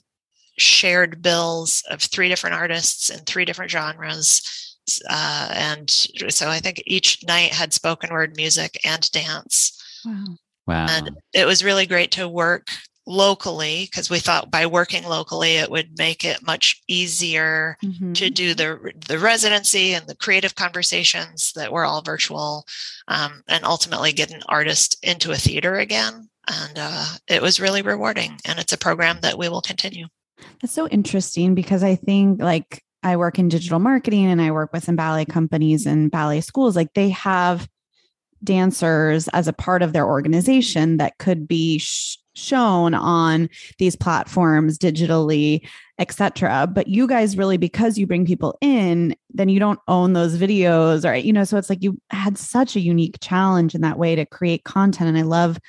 [0.58, 4.78] shared bills of three different artists in three different genres.
[5.10, 9.82] Uh, and so I think each night had spoken word music and dance.
[10.06, 10.26] Wow.
[10.66, 10.88] Wow.
[10.90, 12.68] And it was really great to work
[13.06, 18.14] locally because we thought by working locally it would make it much easier mm-hmm.
[18.14, 22.66] to do the the residency and the creative conversations that were all virtual
[23.10, 27.82] um, and ultimately get an artist into a theater again and uh, it was really
[27.82, 30.08] rewarding and it's a program that we will continue.
[30.62, 34.72] That's so interesting because i think like i work in digital marketing and i work
[34.74, 37.68] with some ballet companies and ballet schools like they have
[38.44, 44.78] dancers as a part of their organization that could be sh- shown on these platforms
[44.78, 45.66] digitally
[46.00, 50.38] etc but you guys really because you bring people in then you don't own those
[50.38, 54.00] videos or you know so it's like you had such a unique challenge in that
[54.00, 55.60] way to create content and i love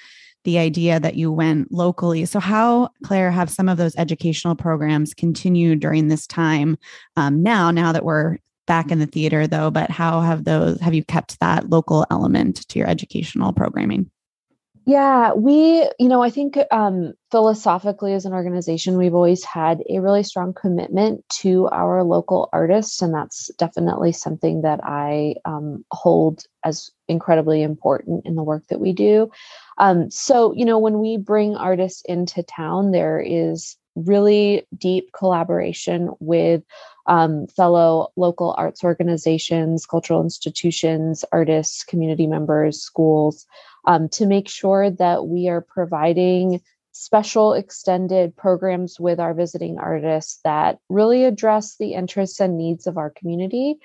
[0.45, 2.25] the idea that you went locally.
[2.27, 6.77] So, how, Claire, have some of those educational programs continued during this time
[7.17, 9.71] um, now, now that we're back in the theater, though?
[9.71, 14.11] But how have those, have you kept that local element to your educational programming?
[14.87, 20.01] Yeah, we, you know, I think um, philosophically as an organization, we've always had a
[20.01, 23.01] really strong commitment to our local artists.
[23.01, 28.81] And that's definitely something that I um, hold as incredibly important in the work that
[28.81, 29.31] we do.
[29.79, 36.11] Um, so, you know, when we bring artists into town, there is really deep collaboration
[36.19, 36.63] with
[37.07, 43.47] um, fellow local arts organizations, cultural institutions, artists, community members, schools,
[43.87, 46.61] um, to make sure that we are providing
[46.93, 52.97] special extended programs with our visiting artists that really address the interests and needs of
[52.97, 53.77] our community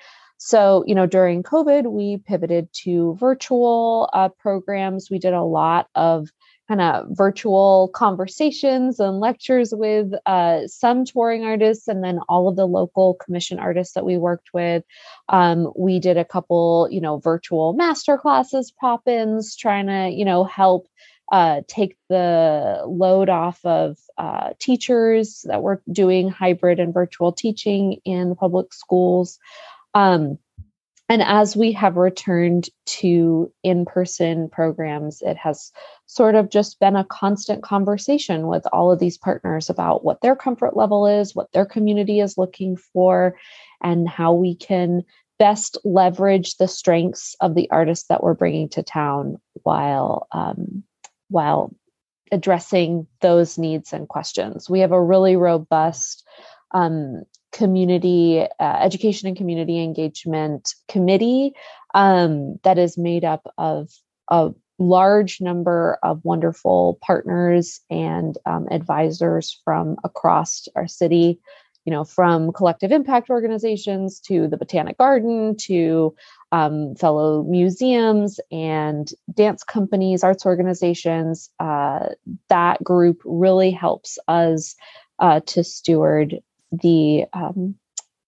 [0.42, 5.10] so, you know, during COVID, we pivoted to virtual uh, programs.
[5.10, 6.30] We did a lot of
[6.66, 12.56] kind of virtual conversations and lectures with uh, some touring artists and then all of
[12.56, 14.82] the local commission artists that we worked with.
[15.28, 20.24] Um, we did a couple, you know, virtual master classes, pop ins, trying to, you
[20.24, 20.88] know, help
[21.30, 27.98] uh, take the load off of uh, teachers that were doing hybrid and virtual teaching
[28.06, 29.38] in the public schools.
[29.94, 30.38] Um,
[31.10, 35.72] and as we have returned to in person programs, it has
[36.06, 40.36] sort of just been a constant conversation with all of these partners about what their
[40.36, 43.36] comfort level is, what their community is looking for,
[43.82, 45.02] and how we can
[45.36, 50.84] best leverage the strengths of the artists that we're bringing to town while um,
[51.28, 51.74] while
[52.30, 54.70] addressing those needs and questions.
[54.70, 56.24] We have a really robust
[56.72, 57.24] um,
[57.60, 61.52] community uh, education and community engagement committee
[61.94, 63.90] um, that is made up of
[64.30, 71.38] a large number of wonderful partners and um, advisors from across our city
[71.84, 76.14] you know from collective impact organizations to the botanic garden to
[76.52, 82.06] um, fellow museums and dance companies arts organizations uh,
[82.48, 84.76] that group really helps us
[85.18, 86.40] uh, to steward
[86.72, 87.76] the um,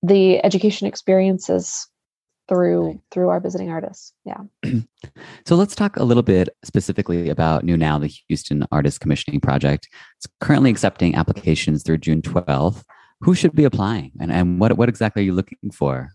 [0.02, 1.88] the education experiences
[2.48, 3.00] through right.
[3.10, 4.12] through our visiting artists.
[4.24, 4.38] Yeah.
[5.46, 9.88] so let's talk a little bit specifically about New Now, the Houston Artist Commissioning Project.
[10.18, 12.82] It's currently accepting applications through June 12th.
[13.20, 16.10] Who should be applying and, and what, what exactly are you looking for?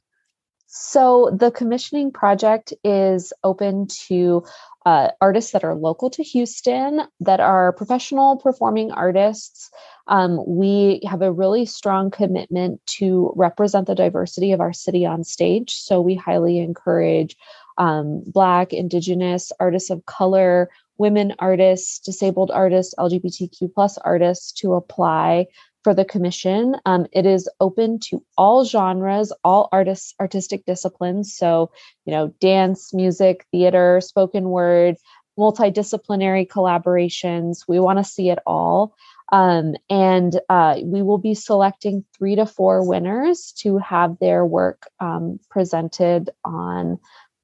[0.80, 4.44] So the commissioning project is open to
[4.86, 9.72] uh, artists that are local to Houston, that are professional performing artists.
[10.08, 15.24] Um, we have a really strong commitment to represent the diversity of our city on
[15.24, 15.74] stage.
[15.74, 17.36] So we highly encourage
[17.80, 25.48] um, Black, Indigenous, artists of color, women artists, disabled artists, LGBTQ plus artists to apply
[25.88, 26.76] for the commission.
[26.86, 31.34] Um, it is open to all genres, all artists, artistic disciplines.
[31.34, 31.72] So,
[32.04, 34.98] you know, dance, music, theater, spoken word,
[35.40, 37.60] multidisciplinary collaborations.
[37.70, 38.98] We want to see it all.
[39.32, 44.90] Um, and uh, we will be selecting three to four winners to have their work
[45.00, 47.00] um, presented on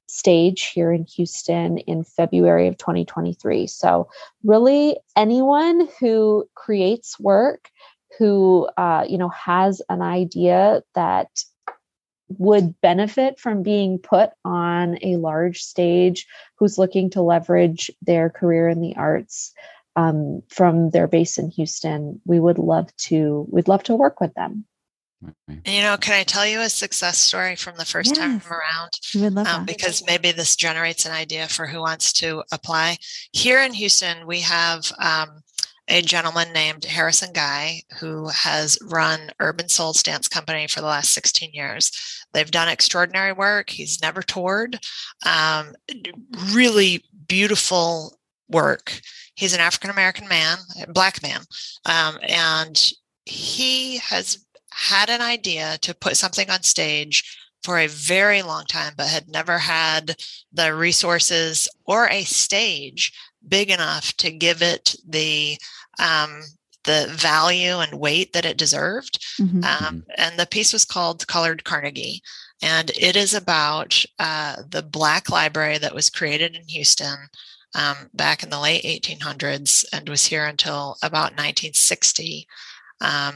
[0.06, 3.66] stage here in Houston in February of 2023.
[3.68, 4.10] So,
[4.44, 7.70] really, anyone who creates work
[8.18, 11.28] who uh, you know has an idea that
[12.38, 16.26] would benefit from being put on a large stage
[16.58, 19.52] who's looking to leverage their career in the arts
[19.96, 24.34] um, from their base in houston we would love to we'd love to work with
[24.34, 24.64] them
[25.64, 28.18] you know, can I tell you a success story from the first yes.
[28.18, 28.90] time around?
[29.14, 32.98] We would love um, because maybe this generates an idea for who wants to apply.
[33.32, 35.40] Here in Houston, we have um,
[35.88, 41.12] a gentleman named Harrison Guy who has run Urban Souls Dance Company for the last
[41.12, 41.90] 16 years.
[42.32, 43.70] They've done extraordinary work.
[43.70, 44.78] He's never toured.
[45.26, 45.74] Um,
[46.52, 48.18] really beautiful
[48.48, 49.00] work.
[49.34, 50.58] He's an African American man,
[50.88, 51.40] black man,
[51.84, 52.92] um, and
[53.26, 58.92] he has had an idea to put something on stage for a very long time,
[58.96, 60.16] but had never had
[60.52, 63.12] the resources or a stage
[63.48, 65.56] big enough to give it the
[65.98, 66.42] um,
[66.84, 69.18] the value and weight that it deserved.
[69.40, 69.64] Mm-hmm.
[69.64, 72.22] Um, and the piece was called Colored Carnegie.
[72.62, 77.16] And it is about uh, the Black library that was created in Houston
[77.74, 82.46] um, back in the late 1800s and was here until about 1960
[83.00, 83.34] um,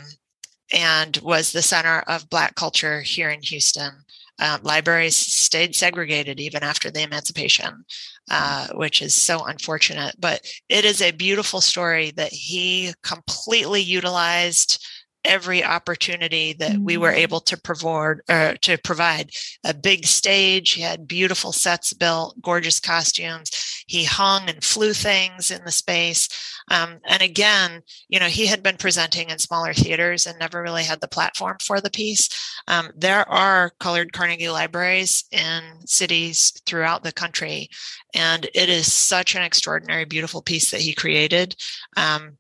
[0.73, 4.05] and was the center of Black culture here in Houston.
[4.39, 7.85] Uh, libraries stayed segregated even after the emancipation,
[8.31, 10.15] uh, which is so unfortunate.
[10.19, 14.85] But it is a beautiful story that he completely utilized
[15.25, 17.19] every opportunity that we were mm-hmm.
[17.19, 19.31] able to provide uh, to provide
[19.65, 23.51] a big stage he had beautiful sets built gorgeous costumes
[23.87, 26.29] he hung and flew things in the space
[26.71, 30.85] um, and again you know he had been presenting in smaller theaters and never really
[30.85, 32.29] had the platform for the piece.
[32.67, 37.69] Um, there are colored carnegie libraries in cities throughout the country
[38.15, 41.55] and it is such an extraordinary beautiful piece that he created.
[41.97, 42.39] Um,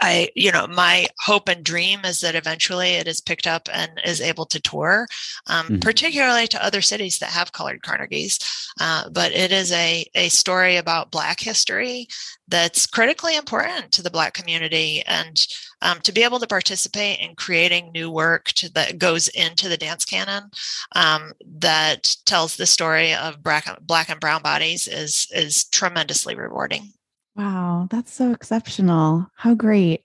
[0.00, 3.90] I, you know, my hope and dream is that eventually it is picked up and
[4.04, 5.06] is able to tour,
[5.46, 5.78] um, mm-hmm.
[5.78, 8.38] particularly to other cities that have colored Carnegies.
[8.80, 12.08] Uh, but it is a, a story about Black history
[12.48, 15.02] that's critically important to the Black community.
[15.06, 15.46] And
[15.82, 19.76] um, to be able to participate in creating new work to, that goes into the
[19.76, 20.50] dance canon
[20.96, 26.92] um, that tells the story of black, black and brown bodies is, is tremendously rewarding.
[27.36, 29.26] Wow, that's so exceptional.
[29.36, 30.04] How great.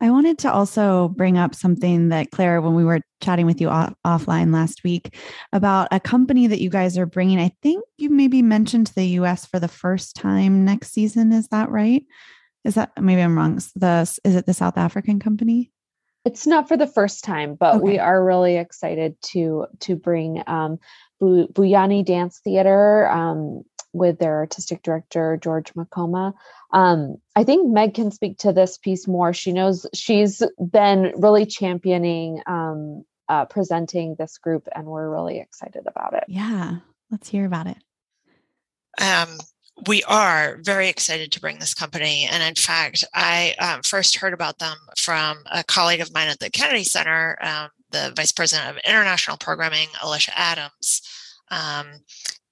[0.00, 3.68] I wanted to also bring up something that Claire, when we were chatting with you
[3.68, 5.16] off- offline last week
[5.52, 7.38] about a company that you guys are bringing.
[7.38, 11.32] I think you maybe mentioned the US for the first time next season.
[11.32, 12.04] Is that right?
[12.64, 13.60] Is that maybe I'm wrong?
[13.76, 15.70] The is it the South African company?
[16.24, 17.84] It's not for the first time, but okay.
[17.84, 20.78] we are really excited to to bring um,
[21.22, 26.32] Vuyani Dance Theater um, with their artistic director George Maqoma.
[26.72, 29.32] Um, I think Meg can speak to this piece more.
[29.32, 35.86] She knows she's been really championing um, uh, presenting this group, and we're really excited
[35.86, 36.24] about it.
[36.28, 36.76] Yeah,
[37.10, 37.76] let's hear about it.
[39.00, 39.38] Um,
[39.86, 42.28] we are very excited to bring this company.
[42.30, 46.38] And in fact, I um, first heard about them from a colleague of mine at
[46.38, 51.02] the Kennedy Center, um, the Vice President of International Programming, Alicia Adams.
[51.50, 51.86] Um,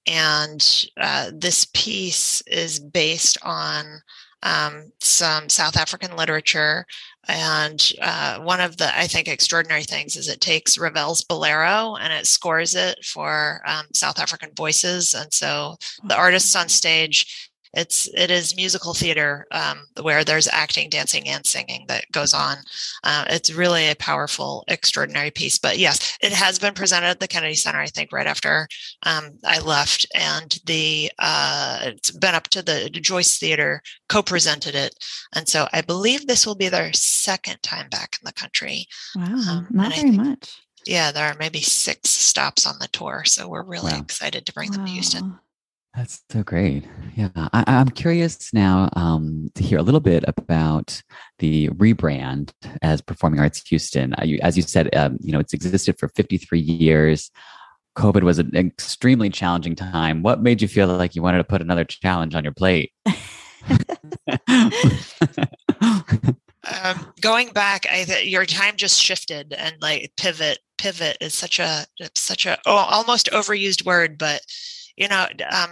[0.06, 4.02] and uh, this piece is based on
[4.42, 6.86] um, some South African literature.
[7.28, 12.12] And uh, one of the, I think, extraordinary things is it takes Ravel's Bolero and
[12.12, 15.14] it scores it for um, South African voices.
[15.14, 20.90] And so the artists on stage it's it is musical theater um, where there's acting,
[20.90, 22.56] dancing, and singing that goes on.
[23.04, 25.58] Uh, it's really a powerful, extraordinary piece.
[25.58, 27.78] But yes, it has been presented at the Kennedy Center.
[27.78, 28.66] I think right after
[29.04, 34.94] um, I left, and the uh, it's been up to the Joyce Theater co-presented it,
[35.34, 38.86] and so I believe this will be their second time back in the country.
[39.14, 40.60] Wow, um, not very think, much.
[40.86, 44.00] Yeah, there are maybe six stops on the tour, so we're really wow.
[44.00, 44.78] excited to bring wow.
[44.78, 45.38] them to Houston.
[45.96, 46.84] That's so great.
[47.16, 51.02] Yeah, I, am curious now um, to hear a little bit about
[51.40, 54.14] the rebrand as Performing Arts Houston.
[54.14, 57.30] Uh, as you said, um, you know it's existed for 53 years.
[57.98, 60.22] COVID was an extremely challenging time.
[60.22, 62.92] What made you feel like you wanted to put another challenge on your plate?
[66.86, 70.60] um, going back, I th- your time just shifted and like pivot.
[70.78, 71.84] Pivot is such a
[72.14, 74.40] such a oh, almost overused word, but
[75.00, 75.70] you know, um,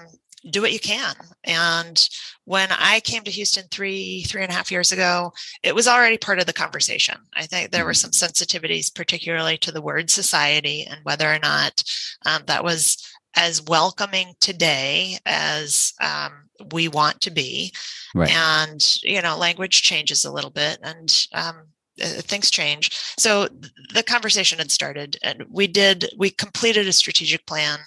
[0.51, 1.14] do what you can.
[1.45, 2.09] And
[2.45, 6.16] when I came to Houston three, three and a half years ago, it was already
[6.16, 7.16] part of the conversation.
[7.35, 8.11] I think there were mm-hmm.
[8.11, 11.83] some sensitivities, particularly to the word society and whether or not
[12.24, 12.97] um, that was
[13.37, 16.33] as welcoming today as um,
[16.72, 17.72] we want to be.
[18.14, 18.35] Right.
[18.35, 21.57] And, you know, language changes a little bit and um,
[22.03, 22.91] uh, things change.
[23.18, 23.49] So
[23.93, 27.81] the conversation had started and we did, we completed a strategic plan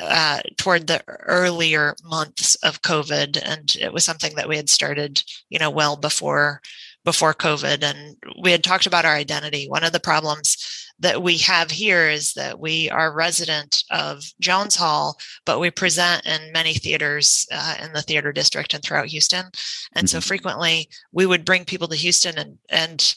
[0.00, 5.22] uh, toward the earlier months of COVID, and it was something that we had started,
[5.48, 6.60] you know, well before
[7.04, 9.68] before COVID, and we had talked about our identity.
[9.68, 10.56] One of the problems
[10.98, 16.26] that we have here is that we are resident of Jones Hall, but we present
[16.26, 19.44] in many theaters uh, in the theater district and throughout Houston,
[19.94, 20.06] and mm-hmm.
[20.06, 23.14] so frequently we would bring people to Houston and and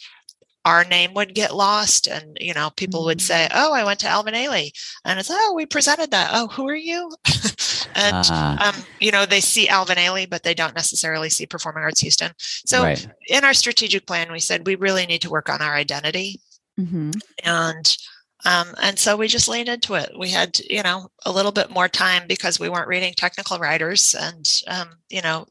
[0.69, 3.55] our name would get lost and you know people would say mm.
[3.55, 4.71] oh i went to alvin ailey
[5.03, 7.11] and it's oh we presented that oh who are you
[7.95, 11.83] and uh, um, you know they see alvin ailey but they don't necessarily see performing
[11.83, 13.07] arts houston so right.
[13.27, 16.39] in our strategic plan we said we really need to work on our identity
[16.79, 17.11] mm-hmm.
[17.43, 17.97] and
[18.45, 20.13] um, and so we just leaned into it.
[20.17, 24.15] We had, you know, a little bit more time because we weren't reading technical riders
[24.17, 25.45] and, um, you know,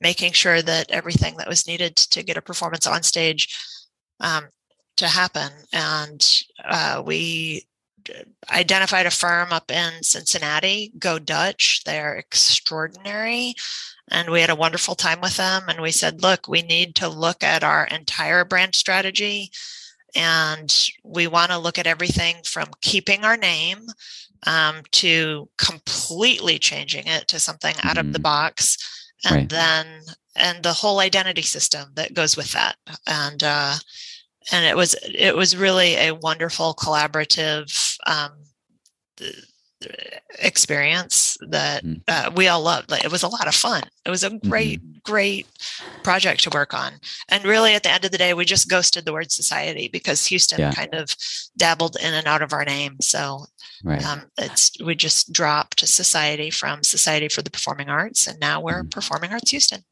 [0.00, 3.48] making sure that everything that was needed to get a performance on stage
[4.20, 4.48] um,
[4.98, 5.50] to happen.
[5.72, 6.24] And
[6.64, 7.66] uh, we
[8.50, 11.82] identified a firm up in Cincinnati, Go Dutch.
[11.84, 13.54] They're extraordinary.
[14.10, 15.64] And we had a wonderful time with them.
[15.68, 19.50] And we said, look, we need to look at our entire brand strategy.
[20.14, 20.74] And
[21.04, 23.86] we want to look at everything from keeping our name
[24.46, 27.88] um, to completely changing it to something mm-hmm.
[27.88, 28.22] out of the mm-hmm.
[28.22, 28.78] box.
[29.26, 29.48] And right.
[29.48, 29.86] then,
[30.36, 32.76] and the whole identity system that goes with that.
[33.06, 33.74] And, uh,
[34.52, 38.32] and it was it was really a wonderful collaborative um,
[40.40, 42.00] experience that mm.
[42.08, 42.90] uh, we all loved.
[42.90, 43.82] Like, it was a lot of fun.
[44.04, 44.98] It was a great, mm-hmm.
[45.04, 45.46] great
[46.02, 46.94] project to work on.
[47.28, 50.26] And really, at the end of the day, we just ghosted the word society because
[50.26, 50.72] Houston yeah.
[50.72, 51.14] kind of
[51.56, 52.96] dabbled in and out of our name.
[53.00, 53.46] So
[53.84, 54.04] right.
[54.04, 58.82] um, it's we just dropped society from Society for the Performing Arts, and now we're
[58.82, 58.90] mm.
[58.90, 59.84] Performing Arts Houston.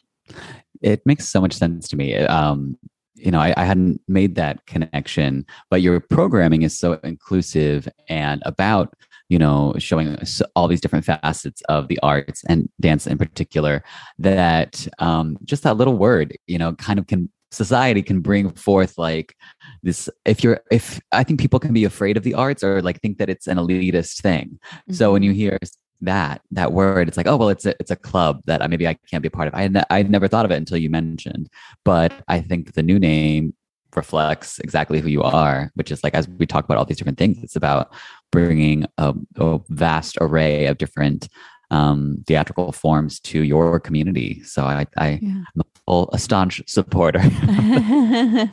[0.82, 2.16] It makes so much sense to me.
[2.16, 2.78] Um,
[3.16, 8.42] you know, I, I, hadn't made that connection, but your programming is so inclusive and
[8.44, 8.94] about,
[9.28, 10.16] you know, showing
[10.54, 13.82] all these different facets of the arts and dance in particular
[14.18, 18.98] that um, just that little word, you know, kind of can society can bring forth
[18.98, 19.36] like
[19.82, 23.00] this if you're if i think people can be afraid of the arts or like
[23.00, 24.92] think that it's an elitist thing mm-hmm.
[24.92, 25.38] so when you mm-hmm.
[25.38, 25.58] hear
[26.00, 28.86] that that word it's like oh well it's a it's a club that I, maybe
[28.86, 29.54] i can't be a part of.
[29.54, 31.48] I ne- i never thought of it until you mentioned
[31.84, 33.54] but i think the new name
[33.94, 37.18] reflects exactly who you are which is like as we talk about all these different
[37.18, 37.92] things it's about
[38.30, 41.28] bringing a, a vast array of different
[41.70, 44.42] um, theatrical forms to your community.
[44.44, 45.42] So i, I yeah.
[45.54, 47.20] i'm a full a staunch supporter.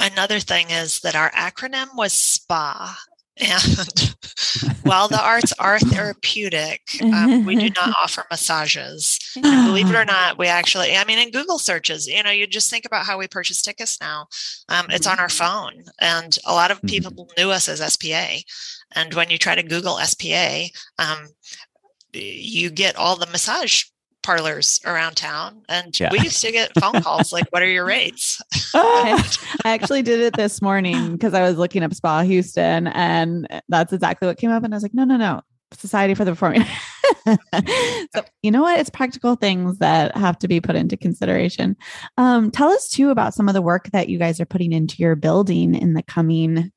[0.00, 2.96] Another thing is that our acronym was SPA,
[3.38, 4.16] and
[4.82, 9.18] while the arts are therapeutic, um, we do not offer massages.
[9.36, 12.46] And believe it or not, we actually, I mean, in Google searches, you know, you
[12.46, 14.26] just think about how we purchase tickets now.
[14.68, 15.84] Um, it's on our phone.
[16.00, 16.86] And a lot of mm-hmm.
[16.86, 18.38] people knew us as SPA.
[18.94, 20.64] And when you try to Google SPA,
[20.98, 21.28] um,
[22.12, 23.84] you get all the massage
[24.26, 26.08] parlors around town and yeah.
[26.10, 28.42] we used to get phone calls like what are your rates?
[28.74, 29.24] I,
[29.64, 34.26] actually did it this morning because i was looking up spa houston and that's exactly
[34.26, 35.42] what came up and i was like no no no.
[35.72, 36.64] Society for the performing
[38.14, 38.78] so you know what?
[38.78, 41.76] It's practical things that have to be put into consideration.
[42.16, 44.96] Um, tell us too about some of the work that you guys are putting into
[44.98, 46.72] your building in the coming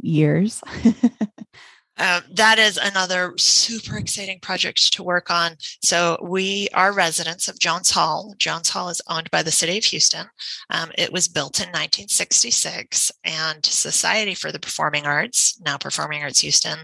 [0.00, 0.62] years
[1.98, 5.56] Uh, that is another super exciting project to work on.
[5.82, 8.34] So we are residents of Jones Hall.
[8.38, 10.26] Jones Hall is owned by the city of Houston.
[10.70, 16.40] Um, it was built in 1966, and Society for the Performing Arts, now Performing Arts
[16.40, 16.78] Houston,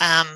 [0.00, 0.26] um,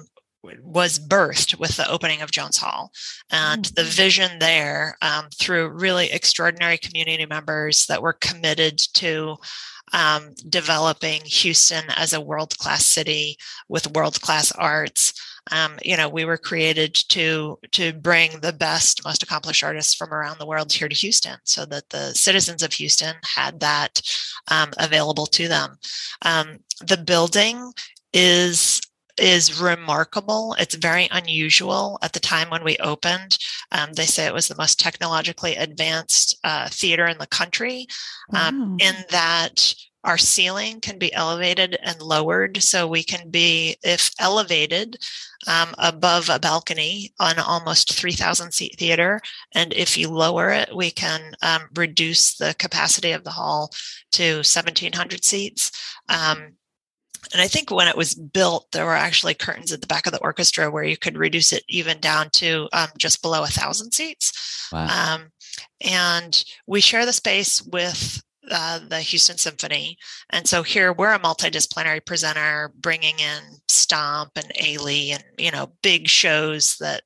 [0.63, 2.93] was birthed with the opening of Jones Hall.
[3.31, 3.91] And the mm-hmm.
[3.91, 9.37] vision there, um, through really extraordinary community members that were committed to
[9.93, 13.37] um, developing Houston as a world class city
[13.69, 15.13] with world class arts.
[15.51, 20.13] Um, you know, we were created to to bring the best, most accomplished artists from
[20.13, 24.03] around the world here to Houston, so that the citizens of Houston had that
[24.49, 25.77] um, available to them.
[26.23, 27.73] Um, the building
[28.13, 28.81] is
[29.19, 30.55] is remarkable.
[30.59, 31.99] It's very unusual.
[32.03, 33.39] At the time when we opened,
[33.73, 37.87] um, they say it was the most technologically advanced uh, theater in the country,
[38.35, 42.63] um, in that our ceiling can be elevated and lowered.
[42.63, 44.97] So we can be, if elevated,
[45.47, 49.21] um, above a balcony on almost 3,000 seat theater.
[49.55, 53.71] And if you lower it, we can um, reduce the capacity of the hall
[54.13, 55.71] to 1,700 seats.
[56.09, 56.55] Um,
[57.33, 60.13] and I think when it was built, there were actually curtains at the back of
[60.13, 63.93] the orchestra where you could reduce it even down to um, just below a thousand
[63.93, 64.69] seats.
[64.73, 65.15] Wow.
[65.15, 65.31] Um,
[65.81, 69.99] and we share the space with uh, the Houston Symphony.
[70.31, 75.73] And so here we're a multidisciplinary presenter bringing in Stomp and Ailey and, you know,
[75.83, 77.03] big shows that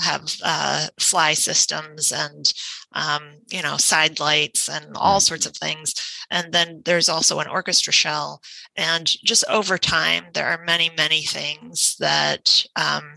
[0.00, 2.52] have uh, fly systems and,
[2.92, 5.94] um, you know, side lights and all sorts of things.
[6.30, 8.40] And then there's also an orchestra shell.
[8.76, 13.14] And just over time, there are many, many things that um,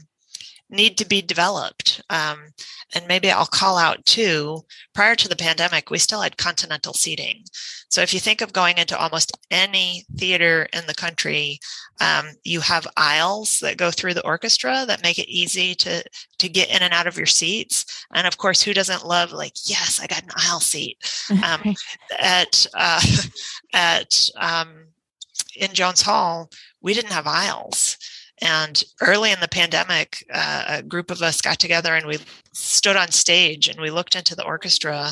[0.76, 2.02] need to be developed.
[2.10, 2.54] Um,
[2.94, 4.64] and maybe I'll call out too,
[4.94, 7.44] prior to the pandemic, we still had continental seating.
[7.90, 11.60] So if you think of going into almost any theater in the country,
[12.02, 16.04] um, you have aisles that go through the orchestra that make it easy to
[16.40, 18.06] to get in and out of your seats.
[18.14, 20.98] And of course, who doesn't love like, yes, I got an aisle seat
[21.44, 21.76] um,
[22.20, 23.02] at uh,
[23.74, 24.88] at um,
[25.56, 26.50] in Jones Hall.
[26.82, 27.98] We didn't have aisles.
[28.42, 32.20] And early in the pandemic, uh, a group of us got together and we
[32.54, 35.12] stood on stage and we looked into the orchestra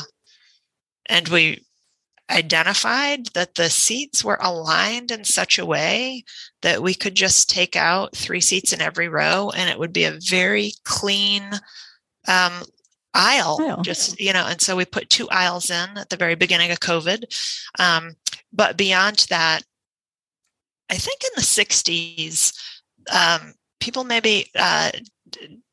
[1.06, 1.64] and we
[2.30, 6.24] identified that the seats were aligned in such a way
[6.62, 10.06] that we could just take out three seats in every row and it would be
[10.06, 11.44] a very clean
[12.28, 12.64] um,
[13.14, 16.36] aisle, aisle, just you know and so we put two aisles in at the very
[16.36, 17.24] beginning of covid
[17.78, 18.16] um,
[18.54, 19.62] but beyond that
[20.90, 22.54] i think in the 60s
[23.12, 24.92] um, people maybe uh,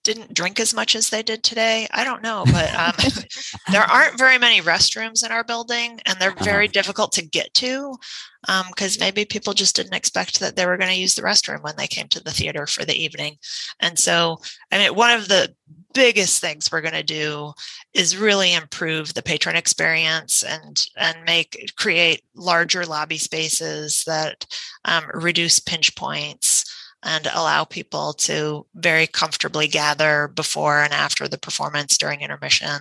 [0.02, 1.86] didn't drink as much as they did today.
[1.90, 2.94] I don't know, but um,
[3.72, 6.72] there aren't very many restrooms in our building, and they're very uh-huh.
[6.72, 7.96] difficult to get to
[8.68, 11.62] because um, maybe people just didn't expect that they were going to use the restroom
[11.62, 13.36] when they came to the theater for the evening.
[13.80, 14.38] And so,
[14.72, 15.54] I mean, one of the
[15.92, 17.52] biggest things we're going to do
[17.94, 24.46] is really improve the patron experience and and make create larger lobby spaces that
[24.84, 26.49] um, reduce pinch points
[27.02, 32.78] and allow people to very comfortably gather before and after the performance during intermission.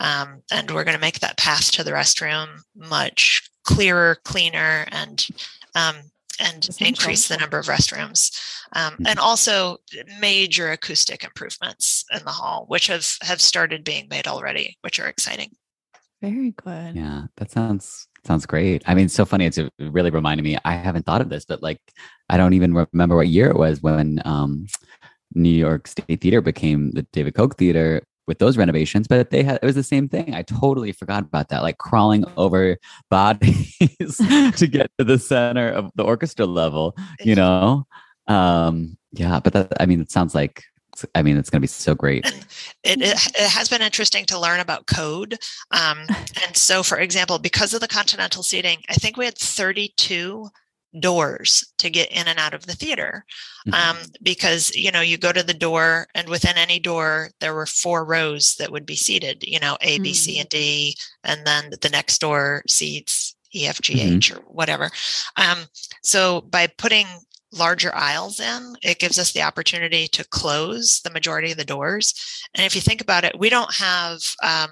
[0.00, 5.26] Um, and we're going to make that path to the restroom much clearer, cleaner, and
[5.74, 5.96] um,
[6.40, 8.36] and increase the number of restrooms,
[8.72, 9.20] um, and mm-hmm.
[9.20, 9.78] also
[10.20, 15.06] major acoustic improvements in the hall, which have have started being made already, which are
[15.06, 15.50] exciting.
[16.20, 16.96] Very good.
[16.96, 18.82] Yeah, that sounds sounds great.
[18.86, 19.46] I mean, so funny.
[19.46, 20.56] It's really reminded me.
[20.64, 21.80] I haven't thought of this, but like
[22.28, 24.66] I don't even remember what year it was when um,
[25.34, 29.58] New York State Theater became the David Koch Theater with those renovations, but they had
[29.62, 30.34] it was the same thing.
[30.34, 32.78] I totally forgot about that, like crawling over
[33.10, 33.76] bodies
[34.56, 37.86] to get to the center of the orchestra level, you know?
[38.26, 40.64] Um, yeah, but that I mean, it sounds like
[41.14, 42.26] I mean, it's going to be so great.
[42.86, 45.38] It, it, it, has been interesting to learn about code.
[45.70, 46.00] Um,
[46.44, 50.50] and so, for example, because of the continental seating, I think we had 32
[51.00, 53.24] doors to get in and out of the theater
[53.66, 53.74] mm-hmm.
[53.74, 57.66] um, because you know you go to the door and within any door there were
[57.66, 60.40] four rows that would be seated you know a b c mm-hmm.
[60.42, 64.38] and d and then the next door seats e f g h mm-hmm.
[64.38, 64.90] or whatever
[65.36, 65.58] um,
[66.02, 67.06] so by putting
[67.56, 72.14] larger aisles in it gives us the opportunity to close the majority of the doors
[72.54, 74.70] and if you think about it we don't have um,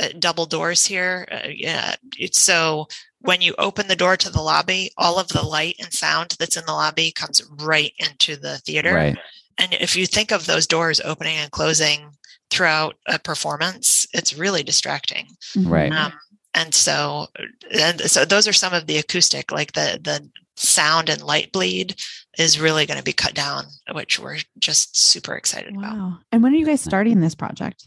[0.00, 1.94] uh, double doors here uh, yeah,
[2.32, 2.86] so
[3.20, 6.56] when you open the door to the lobby, all of the light and sound that's
[6.56, 8.94] in the lobby comes right into the theater.
[8.94, 9.18] Right.
[9.58, 12.10] And if you think of those doors opening and closing
[12.50, 15.26] throughout a performance, it's really distracting.
[15.56, 15.92] Right.
[15.92, 16.12] Um,
[16.58, 17.26] and so,
[17.72, 21.94] and so those are some of the acoustic, like the the sound and light bleed
[22.36, 25.82] is really going to be cut down, which we're just super excited wow.
[25.82, 26.18] about.
[26.32, 27.86] And when are you guys starting this project?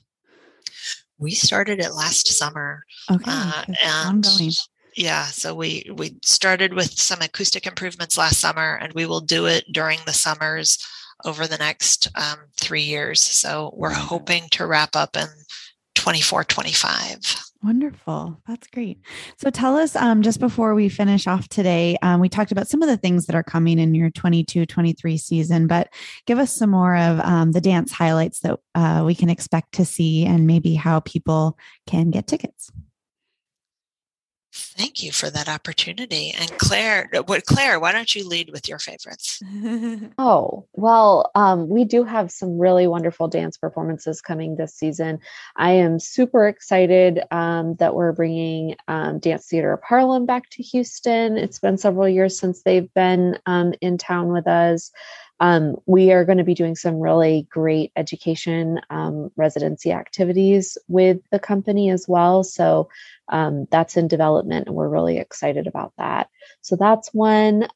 [1.18, 2.84] We started it last summer.
[3.12, 3.24] Okay.
[3.28, 4.52] Uh, and ongoing.
[4.96, 9.46] Yeah, so we we started with some acoustic improvements last summer, and we will do
[9.48, 10.86] it during the summers
[11.26, 13.22] over the next um, three years.
[13.22, 15.28] So we're hoping to wrap up in
[15.96, 17.51] 24, 25.
[17.64, 18.42] Wonderful.
[18.48, 19.00] That's great.
[19.38, 22.82] So tell us, um, just before we finish off today, um, we talked about some
[22.82, 25.94] of the things that are coming in your 22 23 season, but
[26.26, 29.86] give us some more of um, the dance highlights that uh, we can expect to
[29.86, 31.56] see and maybe how people
[31.86, 32.72] can get tickets.
[34.54, 36.34] Thank you for that opportunity.
[36.38, 39.42] And Claire, uh, what Claire, why don't you lead with your favorites?
[40.18, 45.20] oh, well, um, we do have some really wonderful dance performances coming this season.
[45.56, 50.64] I am super excited um, that we're bringing um, Dance Theater of Harlem back to
[50.64, 51.38] Houston.
[51.38, 54.92] It's been several years since they've been um, in town with us.
[55.42, 61.18] Um, we are going to be doing some really great education um, residency activities with
[61.32, 62.44] the company as well.
[62.44, 62.88] So
[63.30, 66.30] um, that's in development, and we're really excited about that.
[66.62, 67.68] So that's one.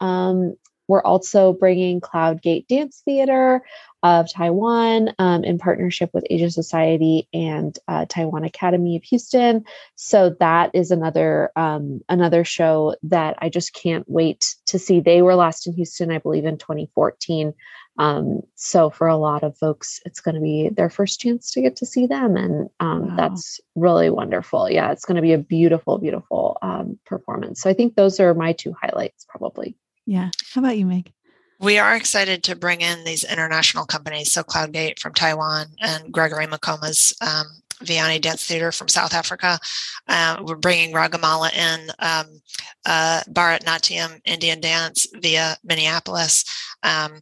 [0.88, 3.62] We're also bringing Cloud Gate Dance Theater
[4.04, 9.66] of Taiwan um, in partnership with Asia Society and uh, Taiwan Academy of Houston.
[9.96, 15.00] So that is another um, another show that I just can't wait to see.
[15.00, 17.54] They were last in Houston, I believe, in 2014.
[17.98, 21.62] Um, so for a lot of folks, it's going to be their first chance to
[21.62, 23.16] get to see them, and um, wow.
[23.16, 24.70] that's really wonderful.
[24.70, 27.62] Yeah, it's going to be a beautiful, beautiful um, performance.
[27.62, 29.78] So I think those are my two highlights, probably.
[30.06, 30.30] Yeah.
[30.54, 31.12] How about you, Meg?
[31.60, 34.32] We are excited to bring in these international companies.
[34.32, 37.46] So Cloudgate from Taiwan and Gregory Maqoma's um,
[37.84, 39.60] Dance Theater from South Africa.
[40.08, 42.42] Uh, we're bringing Ragamala in, um,
[42.86, 46.46] uh, Bharatanatyam Indian dance via Minneapolis.
[46.84, 47.22] Um,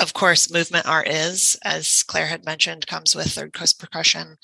[0.00, 4.36] of course, movement art is, as Claire had mentioned, comes with Third Coast Percussion.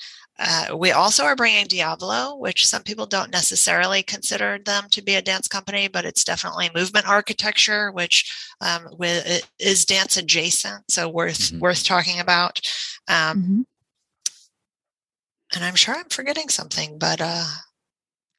[0.43, 5.13] Uh, we also are bringing Diavolo, which some people don't necessarily consider them to be
[5.13, 11.07] a dance company, but it's definitely movement architecture, which um, with, is dance adjacent, so
[11.07, 11.59] worth mm-hmm.
[11.59, 12.59] worth talking about.
[13.07, 13.61] Um, mm-hmm.
[15.53, 17.45] And I'm sure I'm forgetting something, but uh,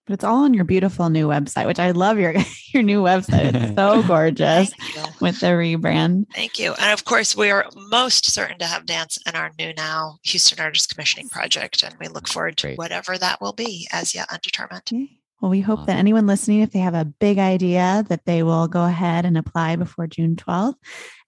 [0.06, 2.34] but it's all on your beautiful new website, which I love your
[2.74, 3.54] your new website.
[3.54, 4.72] It's so gorgeous
[5.20, 6.26] with the rebrand.
[6.34, 6.74] Thank you.
[6.74, 10.60] And of course, we are most certain to have dance in our new now Houston
[10.60, 12.78] Artist Commissioning Project, and we look forward to Great.
[12.78, 15.08] whatever that will be, as yet undetermined.
[15.40, 18.68] Well, we hope that anyone listening, if they have a big idea, that they will
[18.68, 20.76] go ahead and apply before June 12th.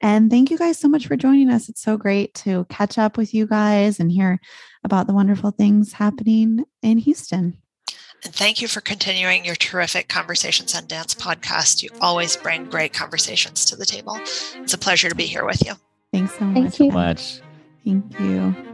[0.01, 1.69] And thank you guys so much for joining us.
[1.69, 4.39] It's so great to catch up with you guys and hear
[4.85, 7.59] about the wonderful things happening in Houston.
[8.25, 11.83] And thank you for continuing your terrific Conversations on Dance podcast.
[11.83, 14.19] You always bring great conversations to the table.
[14.57, 15.75] It's a pleasure to be here with you.
[16.13, 16.55] Thanks so much.
[16.55, 16.91] Thank you.
[16.91, 17.41] much.
[17.85, 18.74] Thank you.